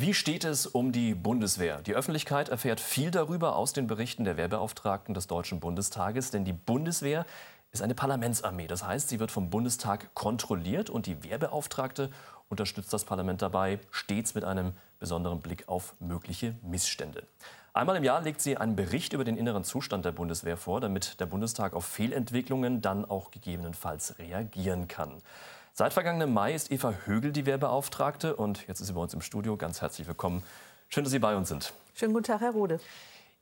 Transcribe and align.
Wie 0.00 0.14
steht 0.14 0.44
es 0.44 0.64
um 0.64 0.92
die 0.92 1.12
Bundeswehr? 1.16 1.82
Die 1.82 1.96
Öffentlichkeit 1.96 2.50
erfährt 2.50 2.78
viel 2.78 3.10
darüber 3.10 3.56
aus 3.56 3.72
den 3.72 3.88
Berichten 3.88 4.22
der 4.22 4.36
Wehrbeauftragten 4.36 5.12
des 5.12 5.26
Deutschen 5.26 5.58
Bundestages, 5.58 6.30
denn 6.30 6.44
die 6.44 6.52
Bundeswehr 6.52 7.26
ist 7.72 7.82
eine 7.82 7.96
Parlamentsarmee. 7.96 8.68
Das 8.68 8.86
heißt, 8.86 9.08
sie 9.08 9.18
wird 9.18 9.32
vom 9.32 9.50
Bundestag 9.50 10.14
kontrolliert 10.14 10.88
und 10.88 11.06
die 11.06 11.24
Wehrbeauftragte 11.24 12.10
unterstützt 12.48 12.92
das 12.92 13.04
Parlament 13.04 13.42
dabei, 13.42 13.80
stets 13.90 14.36
mit 14.36 14.44
einem 14.44 14.70
besonderen 15.00 15.40
Blick 15.40 15.68
auf 15.68 15.96
mögliche 15.98 16.54
Missstände. 16.62 17.24
Einmal 17.72 17.96
im 17.96 18.04
Jahr 18.04 18.22
legt 18.22 18.40
sie 18.40 18.56
einen 18.56 18.76
Bericht 18.76 19.14
über 19.14 19.24
den 19.24 19.36
inneren 19.36 19.64
Zustand 19.64 20.04
der 20.04 20.12
Bundeswehr 20.12 20.56
vor, 20.56 20.80
damit 20.80 21.18
der 21.18 21.26
Bundestag 21.26 21.74
auf 21.74 21.84
Fehlentwicklungen 21.84 22.80
dann 22.82 23.04
auch 23.04 23.32
gegebenenfalls 23.32 24.16
reagieren 24.20 24.86
kann. 24.86 25.20
Seit 25.78 25.92
vergangenem 25.92 26.34
Mai 26.34 26.54
ist 26.54 26.72
Eva 26.72 26.92
Högel 27.04 27.30
die 27.30 27.46
Wehrbeauftragte 27.46 28.34
und 28.34 28.66
jetzt 28.66 28.80
ist 28.80 28.88
sie 28.88 28.92
bei 28.94 29.00
uns 29.00 29.14
im 29.14 29.20
Studio. 29.20 29.56
Ganz 29.56 29.80
herzlich 29.80 30.08
willkommen. 30.08 30.42
Schön, 30.88 31.04
dass 31.04 31.12
Sie 31.12 31.20
bei 31.20 31.36
uns 31.36 31.50
sind. 31.50 31.72
Schönen 31.94 32.14
guten 32.14 32.24
Tag, 32.24 32.40
Herr 32.40 32.50
Rode. 32.50 32.80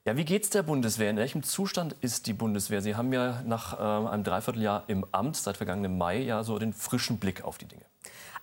Ja, 0.05 0.19
wie 0.19 0.27
geht 0.27 0.43
es 0.43 0.51
der 0.51 0.63
Bundeswehr? 0.63 1.09
In 1.09 1.17
welchem 1.17 1.43
Zustand 1.43 1.97
ist 2.03 2.27
die 2.27 2.35
Bundeswehr? 2.35 2.83
Sie 2.83 2.95
haben 2.95 3.11
ja 3.11 3.41
nach 3.47 3.81
äh, 3.81 4.09
einem 4.11 4.23
Dreivierteljahr 4.23 4.85
im 4.87 5.07
Amt 5.13 5.37
seit 5.37 5.57
vergangenem 5.57 5.97
Mai 5.97 6.19
ja 6.19 6.45
so 6.45 6.59
den 6.59 6.75
frischen 6.75 7.17
Blick 7.17 7.43
auf 7.43 7.57
die 7.57 7.65
Dinge. 7.65 7.87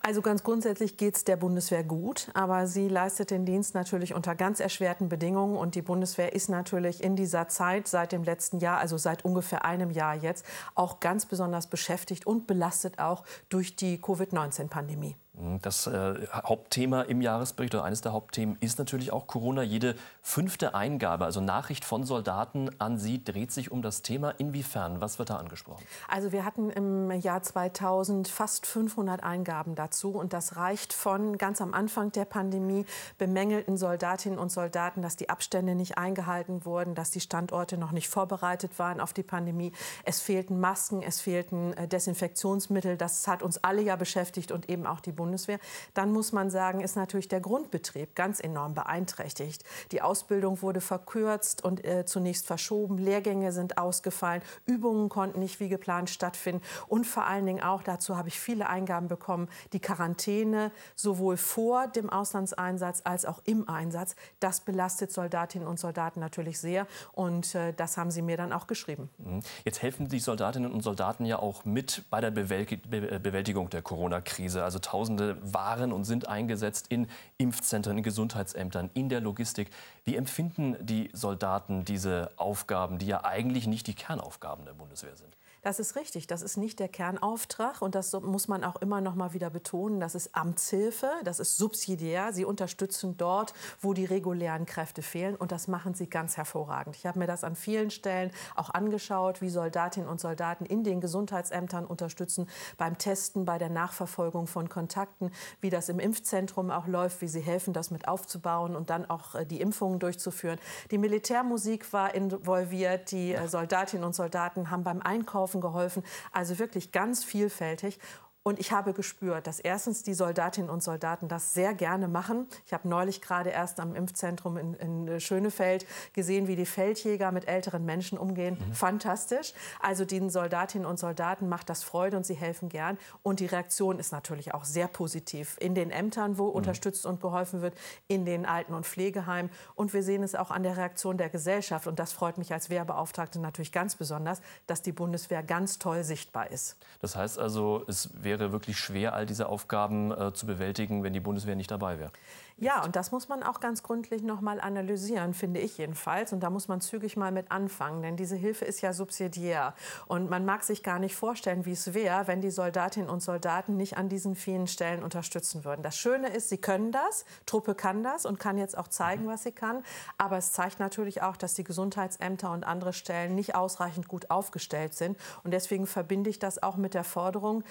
Also 0.02 0.20
ganz 0.22 0.42
grundsätzlich 0.42 0.96
geht 0.96 1.16
es 1.16 1.24
der 1.24 1.36
Bundeswehr 1.36 1.82
gut, 1.82 2.28
aber 2.34 2.66
sie 2.66 2.88
leistet 2.88 3.30
den 3.30 3.46
Dienst 3.46 3.74
natürlich 3.74 4.14
unter 4.14 4.34
ganz 4.34 4.60
erschwerten 4.60 5.08
Bedingungen. 5.08 5.56
Und 5.56 5.74
die 5.74 5.82
Bundeswehr 5.82 6.34
ist 6.34 6.48
natürlich 6.48 7.02
in 7.02 7.16
dieser 7.16 7.48
Zeit 7.48 7.88
seit 7.88 8.12
dem 8.12 8.24
letzten 8.24 8.58
Jahr, 8.58 8.78
also 8.78 8.98
seit 8.98 9.24
ungefähr 9.24 9.64
einem 9.64 9.90
Jahr 9.90 10.14
jetzt, 10.14 10.44
auch 10.74 11.00
ganz 11.00 11.26
besonders 11.26 11.68
beschäftigt 11.68 12.26
und 12.26 12.46
belastet 12.46 12.98
auch 12.98 13.24
durch 13.48 13.76
die 13.76 14.00
Covid-19-Pandemie. 14.00 15.16
Das 15.62 15.88
äh, 15.88 16.28
Hauptthema 16.32 17.02
im 17.02 17.20
Jahresbericht 17.20 17.74
oder 17.74 17.82
eines 17.82 18.02
der 18.02 18.12
Hauptthemen 18.12 18.56
ist 18.60 18.78
natürlich 18.78 19.12
auch 19.12 19.26
Corona. 19.26 19.62
Jede 19.62 19.96
fünfte 20.22 20.76
Eingabe, 20.76 21.24
also 21.24 21.40
Nachricht 21.40 21.84
von 21.84 22.04
Soldaten 22.04 22.70
an 22.78 22.98
Sie, 22.98 23.24
dreht 23.24 23.50
sich 23.50 23.72
um 23.72 23.82
das 23.82 24.02
Thema. 24.02 24.30
Inwiefern? 24.30 25.00
Was 25.00 25.18
wird 25.18 25.30
da 25.30 25.36
angesprochen? 25.38 25.84
Also 26.06 26.30
wir 26.30 26.44
hatten 26.44 26.70
im 26.70 27.10
Jahr 27.10 27.42
2000 27.42 28.28
fast 28.28 28.64
500 28.64 29.24
Eingaben 29.24 29.74
dazu 29.74 30.12
und 30.12 30.32
das 30.32 30.54
reicht 30.54 30.92
von 30.92 31.36
ganz 31.36 31.60
am 31.60 31.74
Anfang 31.74 32.12
der 32.12 32.26
Pandemie 32.26 32.86
bemängelten 33.18 33.76
Soldatinnen 33.76 34.38
und 34.38 34.52
Soldaten, 34.52 35.02
dass 35.02 35.16
die 35.16 35.30
Abstände 35.30 35.74
nicht 35.74 35.98
eingehalten 35.98 36.64
wurden, 36.64 36.94
dass 36.94 37.10
die 37.10 37.20
Standorte 37.20 37.76
noch 37.76 37.90
nicht 37.90 38.08
vorbereitet 38.08 38.78
waren 38.78 39.00
auf 39.00 39.12
die 39.12 39.24
Pandemie. 39.24 39.72
Es 40.04 40.20
fehlten 40.20 40.60
Masken, 40.60 41.02
es 41.02 41.20
fehlten 41.20 41.72
äh, 41.72 41.88
Desinfektionsmittel. 41.88 42.96
Das 42.96 43.26
hat 43.26 43.42
uns 43.42 43.58
alle 43.64 43.82
ja 43.82 43.96
beschäftigt 43.96 44.52
und 44.52 44.70
eben 44.70 44.86
auch 44.86 45.00
die 45.00 45.10
Bundeswehr. 45.10 45.23
Bundeswehr, 45.24 45.58
dann 45.94 46.12
muss 46.12 46.32
man 46.32 46.50
sagen, 46.50 46.80
ist 46.80 46.96
natürlich 46.96 47.28
der 47.28 47.40
Grundbetrieb 47.40 48.14
ganz 48.14 48.40
enorm 48.40 48.74
beeinträchtigt. 48.74 49.64
Die 49.90 50.02
Ausbildung 50.02 50.60
wurde 50.60 50.82
verkürzt 50.82 51.64
und 51.64 51.82
äh, 51.84 52.04
zunächst 52.04 52.46
verschoben, 52.46 52.98
Lehrgänge 52.98 53.52
sind 53.52 53.78
ausgefallen, 53.78 54.42
Übungen 54.66 55.08
konnten 55.08 55.40
nicht 55.40 55.60
wie 55.60 55.68
geplant 55.70 56.10
stattfinden 56.10 56.62
und 56.88 57.06
vor 57.06 57.24
allen 57.24 57.46
Dingen 57.46 57.62
auch, 57.62 57.82
dazu 57.82 58.16
habe 58.16 58.28
ich 58.28 58.38
viele 58.38 58.68
Eingaben 58.68 59.08
bekommen, 59.08 59.48
die 59.72 59.80
Quarantäne 59.80 60.70
sowohl 60.94 61.38
vor 61.38 61.88
dem 61.88 62.10
Auslandseinsatz 62.10 63.00
als 63.04 63.24
auch 63.24 63.40
im 63.46 63.66
Einsatz, 63.68 64.16
das 64.40 64.60
belastet 64.60 65.10
Soldatinnen 65.10 65.66
und 65.66 65.80
Soldaten 65.80 66.20
natürlich 66.20 66.58
sehr 66.58 66.86
und 67.12 67.54
äh, 67.54 67.72
das 67.72 67.96
haben 67.96 68.10
sie 68.10 68.20
mir 68.20 68.36
dann 68.36 68.52
auch 68.52 68.66
geschrieben. 68.66 69.08
Mhm. 69.18 69.40
Jetzt 69.64 69.80
helfen 69.80 70.08
die 70.08 70.20
Soldatinnen 70.20 70.70
und 70.70 70.82
Soldaten 70.82 71.24
ja 71.24 71.38
auch 71.38 71.64
mit 71.64 72.04
bei 72.10 72.20
der 72.20 72.30
Bewältigung 72.30 73.70
der 73.70 73.82
Corona-Krise. 73.82 74.62
Also 74.62 74.78
tausend 74.78 75.13
Tausende 75.16 75.36
waren 75.42 75.92
und 75.92 76.04
sind 76.04 76.28
eingesetzt 76.28 76.86
in 76.88 77.06
Impfzentren, 77.38 77.98
in 77.98 78.04
Gesundheitsämtern, 78.04 78.90
in 78.94 79.08
der 79.08 79.20
Logistik. 79.20 79.70
Wie 80.04 80.16
empfinden 80.16 80.76
die 80.80 81.10
Soldaten 81.12 81.84
diese 81.84 82.30
Aufgaben, 82.36 82.98
die 82.98 83.06
ja 83.06 83.24
eigentlich 83.24 83.66
nicht 83.66 83.86
die 83.86 83.94
Kernaufgaben 83.94 84.64
der 84.64 84.74
Bundeswehr 84.74 85.16
sind? 85.16 85.34
Das 85.64 85.78
ist 85.78 85.96
richtig. 85.96 86.26
Das 86.26 86.42
ist 86.42 86.58
nicht 86.58 86.78
der 86.78 86.88
Kernauftrag. 86.88 87.80
Und 87.80 87.94
das 87.94 88.12
muss 88.12 88.48
man 88.48 88.64
auch 88.64 88.76
immer 88.76 89.00
noch 89.00 89.14
mal 89.14 89.32
wieder 89.32 89.48
betonen. 89.48 89.98
Das 89.98 90.14
ist 90.14 90.36
Amtshilfe. 90.36 91.10
Das 91.24 91.40
ist 91.40 91.56
subsidiär. 91.56 92.34
Sie 92.34 92.44
unterstützen 92.44 93.16
dort, 93.16 93.54
wo 93.80 93.94
die 93.94 94.04
regulären 94.04 94.66
Kräfte 94.66 95.00
fehlen. 95.00 95.36
Und 95.36 95.52
das 95.52 95.66
machen 95.66 95.94
sie 95.94 96.06
ganz 96.06 96.36
hervorragend. 96.36 96.96
Ich 96.96 97.06
habe 97.06 97.18
mir 97.18 97.26
das 97.26 97.44
an 97.44 97.56
vielen 97.56 97.90
Stellen 97.90 98.30
auch 98.54 98.68
angeschaut, 98.68 99.40
wie 99.40 99.48
Soldatinnen 99.48 100.06
und 100.06 100.20
Soldaten 100.20 100.66
in 100.66 100.84
den 100.84 101.00
Gesundheitsämtern 101.00 101.86
unterstützen, 101.86 102.46
beim 102.76 102.98
Testen, 102.98 103.46
bei 103.46 103.56
der 103.56 103.70
Nachverfolgung 103.70 104.46
von 104.46 104.68
Kontakten, 104.68 105.32
wie 105.62 105.70
das 105.70 105.88
im 105.88 105.98
Impfzentrum 105.98 106.70
auch 106.70 106.86
läuft, 106.86 107.22
wie 107.22 107.28
sie 107.28 107.40
helfen, 107.40 107.72
das 107.72 107.90
mit 107.90 108.06
aufzubauen 108.06 108.76
und 108.76 108.90
dann 108.90 109.08
auch 109.08 109.34
äh, 109.34 109.46
die 109.46 109.62
Impfungen 109.62 109.98
durchzuführen. 109.98 110.58
Die 110.90 110.98
Militärmusik 110.98 111.90
war 111.94 112.14
involviert. 112.14 113.12
Die 113.12 113.32
äh, 113.32 113.48
Soldatinnen 113.48 114.04
und 114.04 114.14
Soldaten 114.14 114.70
haben 114.70 114.84
beim 114.84 115.00
Einkaufen 115.00 115.53
Einkaufen 115.54 115.60
geholfen. 115.60 116.02
Also 116.32 116.58
wirklich 116.58 116.92
ganz 116.92 117.24
vielfältig. 117.24 117.98
Und 118.46 118.58
ich 118.58 118.72
habe 118.72 118.92
gespürt, 118.92 119.46
dass 119.46 119.58
erstens 119.58 120.02
die 120.02 120.12
Soldatinnen 120.12 120.68
und 120.68 120.82
Soldaten 120.82 121.28
das 121.28 121.54
sehr 121.54 121.72
gerne 121.72 122.08
machen. 122.08 122.46
Ich 122.66 122.74
habe 122.74 122.86
neulich 122.86 123.22
gerade 123.22 123.48
erst 123.48 123.80
am 123.80 123.96
Impfzentrum 123.96 124.58
in, 124.58 124.74
in 124.74 125.18
Schönefeld 125.18 125.86
gesehen, 126.12 126.46
wie 126.46 126.54
die 126.54 126.66
Feldjäger 126.66 127.32
mit 127.32 127.48
älteren 127.48 127.86
Menschen 127.86 128.18
umgehen. 128.18 128.58
Mhm. 128.60 128.74
Fantastisch. 128.74 129.54
Also 129.80 130.04
den 130.04 130.28
Soldatinnen 130.28 130.86
und 130.86 130.98
Soldaten 130.98 131.48
macht 131.48 131.70
das 131.70 131.82
Freude 131.82 132.18
und 132.18 132.26
sie 132.26 132.34
helfen 132.34 132.68
gern. 132.68 132.98
Und 133.22 133.40
die 133.40 133.46
Reaktion 133.46 133.98
ist 133.98 134.12
natürlich 134.12 134.52
auch 134.52 134.64
sehr 134.64 134.88
positiv. 134.88 135.56
In 135.58 135.74
den 135.74 135.90
Ämtern, 135.90 136.36
wo 136.36 136.48
mhm. 136.48 136.56
unterstützt 136.56 137.06
und 137.06 137.22
geholfen 137.22 137.62
wird, 137.62 137.72
in 138.08 138.26
den 138.26 138.44
Alten- 138.44 138.74
und 138.74 138.84
Pflegeheimen. 138.84 139.50
Und 139.74 139.94
wir 139.94 140.02
sehen 140.02 140.22
es 140.22 140.34
auch 140.34 140.50
an 140.50 140.64
der 140.64 140.76
Reaktion 140.76 141.16
der 141.16 141.30
Gesellschaft. 141.30 141.86
Und 141.86 141.98
das 141.98 142.12
freut 142.12 142.36
mich 142.36 142.52
als 142.52 142.68
Wehrbeauftragte 142.68 143.40
natürlich 143.40 143.72
ganz 143.72 143.96
besonders, 143.96 144.42
dass 144.66 144.82
die 144.82 144.92
Bundeswehr 144.92 145.42
ganz 145.42 145.78
toll 145.78 146.04
sichtbar 146.04 146.50
ist. 146.50 146.76
Das 147.00 147.16
heißt 147.16 147.38
also, 147.38 147.84
es 147.88 148.10
wäre 148.22 148.33
wäre 148.38 148.52
wirklich 148.52 148.78
schwer, 148.78 149.14
all 149.14 149.26
diese 149.26 149.48
Aufgaben 149.48 150.12
äh, 150.12 150.32
zu 150.32 150.46
bewältigen, 150.46 151.02
wenn 151.02 151.12
die 151.12 151.20
Bundeswehr 151.20 151.56
nicht 151.56 151.70
dabei 151.70 151.98
wäre. 151.98 152.10
Ja, 152.56 152.84
und 152.84 152.94
das 152.94 153.10
muss 153.10 153.28
man 153.28 153.42
auch 153.42 153.58
ganz 153.58 153.82
gründlich 153.82 154.22
noch 154.22 154.40
mal 154.40 154.60
analysieren, 154.60 155.34
finde 155.34 155.58
ich 155.58 155.76
jedenfalls. 155.76 156.32
Und 156.32 156.38
da 156.40 156.50
muss 156.50 156.68
man 156.68 156.80
zügig 156.80 157.16
mal 157.16 157.32
mit 157.32 157.50
anfangen, 157.50 158.00
denn 158.02 158.16
diese 158.16 158.36
Hilfe 158.36 158.64
ist 158.64 158.80
ja 158.80 158.92
subsidiär. 158.92 159.74
Und 160.06 160.30
man 160.30 160.44
mag 160.44 160.62
sich 160.62 160.84
gar 160.84 161.00
nicht 161.00 161.16
vorstellen, 161.16 161.66
wie 161.66 161.72
es 161.72 161.94
wäre, 161.94 162.28
wenn 162.28 162.40
die 162.40 162.52
Soldatinnen 162.52 163.10
und 163.10 163.24
Soldaten 163.24 163.76
nicht 163.76 163.96
an 163.96 164.08
diesen 164.08 164.36
vielen 164.36 164.68
Stellen 164.68 165.02
unterstützen 165.02 165.64
würden. 165.64 165.82
Das 165.82 165.96
Schöne 165.98 166.28
ist, 166.28 166.48
sie 166.48 166.58
können 166.58 166.92
das, 166.92 167.24
Truppe 167.44 167.74
kann 167.74 168.04
das 168.04 168.24
und 168.24 168.38
kann 168.38 168.56
jetzt 168.56 168.78
auch 168.78 168.86
zeigen, 168.86 169.26
was 169.26 169.42
sie 169.42 169.52
kann. 169.52 169.82
Aber 170.16 170.38
es 170.38 170.52
zeigt 170.52 170.78
natürlich 170.78 171.22
auch, 171.22 171.36
dass 171.36 171.54
die 171.54 171.64
Gesundheitsämter 171.64 172.52
und 172.52 172.62
andere 172.62 172.92
Stellen 172.92 173.34
nicht 173.34 173.56
ausreichend 173.56 174.06
gut 174.06 174.30
aufgestellt 174.30 174.94
sind. 174.94 175.18
Und 175.42 175.50
deswegen 175.50 175.88
verbinde 175.88 176.30
ich 176.30 176.38
das 176.38 176.62
auch 176.62 176.76
mit 176.76 176.94
der 176.94 177.04
Forderung, 177.04 177.64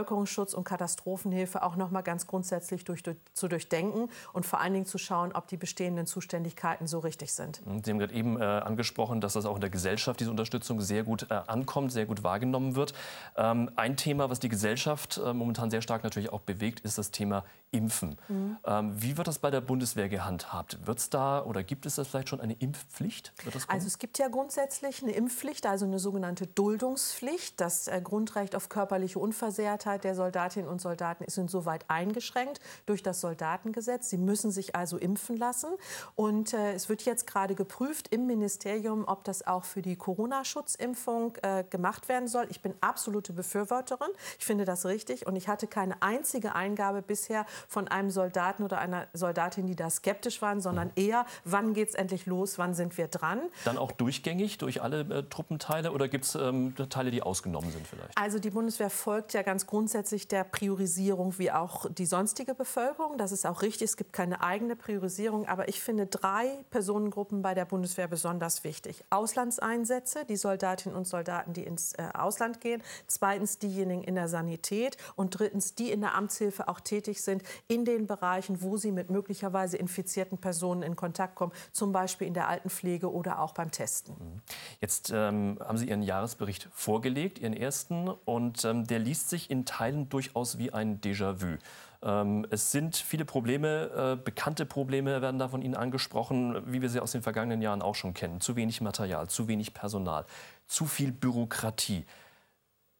Bevölkerungsschutz 0.00 0.54
und 0.54 0.64
Katastrophenhilfe 0.64 1.62
auch 1.62 1.76
noch 1.76 1.90
mal 1.90 2.00
ganz 2.00 2.26
grundsätzlich 2.26 2.84
durch, 2.84 3.02
durch, 3.02 3.16
zu 3.34 3.48
durchdenken 3.48 4.08
und 4.32 4.46
vor 4.46 4.60
allen 4.60 4.72
Dingen 4.72 4.86
zu 4.86 4.98
schauen, 4.98 5.32
ob 5.32 5.46
die 5.48 5.56
bestehenden 5.56 6.06
Zuständigkeiten 6.06 6.86
so 6.86 7.00
richtig 7.00 7.32
sind. 7.32 7.60
Sie 7.84 7.90
haben 7.90 7.98
gerade 7.98 8.14
eben 8.14 8.40
äh, 8.40 8.44
angesprochen, 8.44 9.20
dass 9.20 9.34
das 9.34 9.44
auch 9.44 9.56
in 9.56 9.60
der 9.60 9.70
Gesellschaft, 9.70 10.20
diese 10.20 10.30
Unterstützung, 10.30 10.80
sehr 10.80 11.04
gut 11.04 11.26
äh, 11.30 11.34
ankommt, 11.34 11.92
sehr 11.92 12.06
gut 12.06 12.22
wahrgenommen 12.22 12.76
wird. 12.76 12.94
Ähm, 13.36 13.70
ein 13.76 13.96
Thema, 13.96 14.30
was 14.30 14.40
die 14.40 14.48
Gesellschaft 14.48 15.18
äh, 15.18 15.34
momentan 15.34 15.70
sehr 15.70 15.82
stark 15.82 16.02
natürlich 16.02 16.32
auch 16.32 16.40
bewegt, 16.40 16.80
ist 16.80 16.96
das 16.96 17.10
Thema 17.10 17.44
Impfen. 17.72 18.16
Mhm. 18.28 18.56
Ähm, 18.64 19.02
wie 19.02 19.16
wird 19.16 19.28
das 19.28 19.38
bei 19.38 19.50
der 19.50 19.60
Bundeswehr 19.60 20.08
gehandhabt? 20.08 20.78
Wird 20.86 20.98
es 20.98 21.10
da 21.10 21.44
oder 21.44 21.62
gibt 21.62 21.86
es 21.86 21.96
da 21.96 22.04
vielleicht 22.04 22.28
schon 22.28 22.40
eine 22.40 22.54
Impfpflicht? 22.54 23.32
also 23.68 23.86
es 23.86 23.98
gibt 23.98 24.18
ja 24.18 24.28
grundsätzlich 24.28 25.02
eine 25.02 25.12
Impfpflicht, 25.12 25.66
also 25.66 25.84
eine 25.84 25.98
sogenannte 25.98 26.46
Duldungspflicht. 26.46 27.60
Das 27.60 27.86
äh, 27.86 28.00
Grundrecht 28.02 28.56
auf 28.56 28.68
körperliche 28.68 29.18
Unversehrtheit 29.18 29.89
der 29.98 30.14
Soldatinnen 30.14 30.68
und 30.68 30.80
Soldaten 30.80 31.24
ist 31.24 31.38
insoweit 31.38 31.84
eingeschränkt 31.88 32.60
durch 32.86 33.02
das 33.02 33.20
Soldatengesetz. 33.20 34.10
Sie 34.10 34.18
müssen 34.18 34.50
sich 34.50 34.76
also 34.76 34.96
impfen 34.96 35.36
lassen. 35.36 35.70
Und 36.14 36.54
äh, 36.54 36.72
es 36.72 36.88
wird 36.88 37.02
jetzt 37.02 37.26
gerade 37.26 37.54
geprüft 37.54 38.08
im 38.08 38.26
Ministerium, 38.26 39.04
ob 39.06 39.24
das 39.24 39.46
auch 39.46 39.64
für 39.64 39.82
die 39.82 39.96
Corona-Schutzimpfung 39.96 41.36
äh, 41.42 41.64
gemacht 41.64 42.08
werden 42.08 42.28
soll. 42.28 42.46
Ich 42.50 42.62
bin 42.62 42.74
absolute 42.80 43.32
Befürworterin. 43.32 44.10
Ich 44.38 44.44
finde 44.44 44.64
das 44.64 44.86
richtig. 44.86 45.26
Und 45.26 45.36
ich 45.36 45.48
hatte 45.48 45.66
keine 45.66 46.00
einzige 46.02 46.54
Eingabe 46.54 47.02
bisher 47.02 47.46
von 47.68 47.88
einem 47.88 48.10
Soldaten 48.10 48.62
oder 48.62 48.78
einer 48.78 49.06
Soldatin, 49.12 49.66
die 49.66 49.76
da 49.76 49.90
skeptisch 49.90 50.42
waren, 50.42 50.60
sondern 50.60 50.88
mhm. 50.88 51.04
eher, 51.04 51.26
wann 51.44 51.74
geht 51.74 51.90
es 51.90 51.94
endlich 51.94 52.26
los, 52.26 52.58
wann 52.58 52.74
sind 52.74 52.96
wir 52.98 53.08
dran. 53.08 53.40
Dann 53.64 53.78
auch 53.78 53.92
durchgängig 53.92 54.58
durch 54.58 54.82
alle 54.82 55.00
äh, 55.00 55.22
Truppenteile 55.24 55.92
oder 55.92 56.08
gibt 56.08 56.24
es 56.24 56.34
ähm, 56.34 56.74
Teile, 56.88 57.10
die 57.10 57.22
ausgenommen 57.22 57.70
sind 57.70 57.86
vielleicht? 57.86 58.16
Also 58.16 58.38
die 58.38 58.50
Bundeswehr 58.50 58.90
folgt 58.90 59.32
ja 59.32 59.42
ganz 59.42 59.66
grundsätzlich 59.66 59.79
grundsätzlich 59.80 60.28
der 60.28 60.44
Priorisierung 60.44 61.38
wie 61.38 61.50
auch 61.50 61.86
die 61.90 62.04
sonstige 62.04 62.54
Bevölkerung. 62.54 63.16
Das 63.16 63.32
ist 63.32 63.46
auch 63.46 63.62
richtig. 63.62 63.88
Es 63.88 63.96
gibt 63.96 64.12
keine 64.12 64.42
eigene 64.42 64.76
Priorisierung. 64.76 65.48
Aber 65.48 65.70
ich 65.70 65.80
finde 65.80 66.04
drei 66.04 66.66
Personengruppen 66.68 67.40
bei 67.40 67.54
der 67.54 67.64
Bundeswehr 67.64 68.06
besonders 68.06 68.62
wichtig. 68.62 69.02
Auslandseinsätze, 69.08 70.26
die 70.28 70.36
Soldatinnen 70.36 70.94
und 70.94 71.06
Soldaten, 71.06 71.54
die 71.54 71.64
ins 71.64 71.94
äh, 71.94 72.10
Ausland 72.12 72.60
gehen. 72.60 72.82
Zweitens 73.06 73.58
diejenigen 73.58 74.02
in 74.02 74.16
der 74.16 74.28
Sanität. 74.28 74.98
Und 75.16 75.38
drittens 75.38 75.74
die 75.74 75.90
in 75.90 76.02
der 76.02 76.14
Amtshilfe 76.14 76.68
auch 76.68 76.80
tätig 76.80 77.22
sind 77.22 77.42
in 77.66 77.86
den 77.86 78.06
Bereichen, 78.06 78.60
wo 78.60 78.76
sie 78.76 78.92
mit 78.92 79.08
möglicherweise 79.08 79.78
infizierten 79.78 80.36
Personen 80.36 80.82
in 80.82 80.94
Kontakt 80.94 81.36
kommen. 81.36 81.52
Zum 81.72 81.90
Beispiel 81.92 82.26
in 82.26 82.34
der 82.34 82.48
Altenpflege 82.48 83.10
oder 83.10 83.40
auch 83.40 83.54
beim 83.54 83.70
Testen. 83.70 84.14
Mhm. 84.18 84.42
Jetzt 84.82 85.08
ähm, 85.08 85.58
haben 85.58 85.78
Sie 85.78 85.88
Ihren 85.88 86.02
Jahresbericht 86.02 86.68
vorgelegt, 86.70 87.38
Ihren 87.38 87.54
ersten. 87.54 88.10
Und 88.26 88.62
ähm, 88.66 88.86
der 88.86 88.98
liest 88.98 89.30
sich 89.30 89.48
in 89.48 89.59
Teilen 89.64 90.08
durchaus 90.08 90.58
wie 90.58 90.72
ein 90.72 91.00
Déjà-vu. 91.00 91.58
Ähm, 92.02 92.46
es 92.50 92.70
sind 92.72 92.96
viele 92.96 93.24
Probleme, 93.24 94.16
äh, 94.18 94.22
bekannte 94.22 94.64
Probleme 94.64 95.20
werden 95.20 95.38
da 95.38 95.48
von 95.48 95.62
Ihnen 95.62 95.74
angesprochen, 95.74 96.62
wie 96.66 96.80
wir 96.80 96.88
sie 96.88 97.00
aus 97.00 97.12
den 97.12 97.22
vergangenen 97.22 97.60
Jahren 97.60 97.82
auch 97.82 97.94
schon 97.94 98.14
kennen. 98.14 98.40
Zu 98.40 98.56
wenig 98.56 98.80
Material, 98.80 99.28
zu 99.28 99.48
wenig 99.48 99.74
Personal, 99.74 100.24
zu 100.66 100.86
viel 100.86 101.12
Bürokratie. 101.12 102.06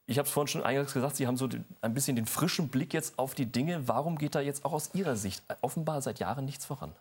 Ich 0.06 0.18
habe 0.18 0.26
es 0.26 0.32
vorhin 0.32 0.48
schon 0.48 0.64
eingangs 0.64 0.92
gesagt, 0.92 1.16
Sie 1.16 1.26
haben 1.26 1.36
so 1.36 1.48
ein 1.80 1.94
bisschen 1.94 2.16
den 2.16 2.26
frischen 2.26 2.68
Blick 2.68 2.92
jetzt 2.92 3.18
auf 3.18 3.34
die 3.34 3.46
Dinge. 3.46 3.86
Warum 3.86 4.18
geht 4.18 4.34
da 4.34 4.40
jetzt 4.40 4.64
auch 4.64 4.72
aus 4.72 4.90
Ihrer 4.92 5.16
Sicht 5.16 5.42
offenbar 5.60 6.02
seit 6.02 6.18
Jahren 6.18 6.44
nichts 6.44 6.66
voran? 6.66 6.92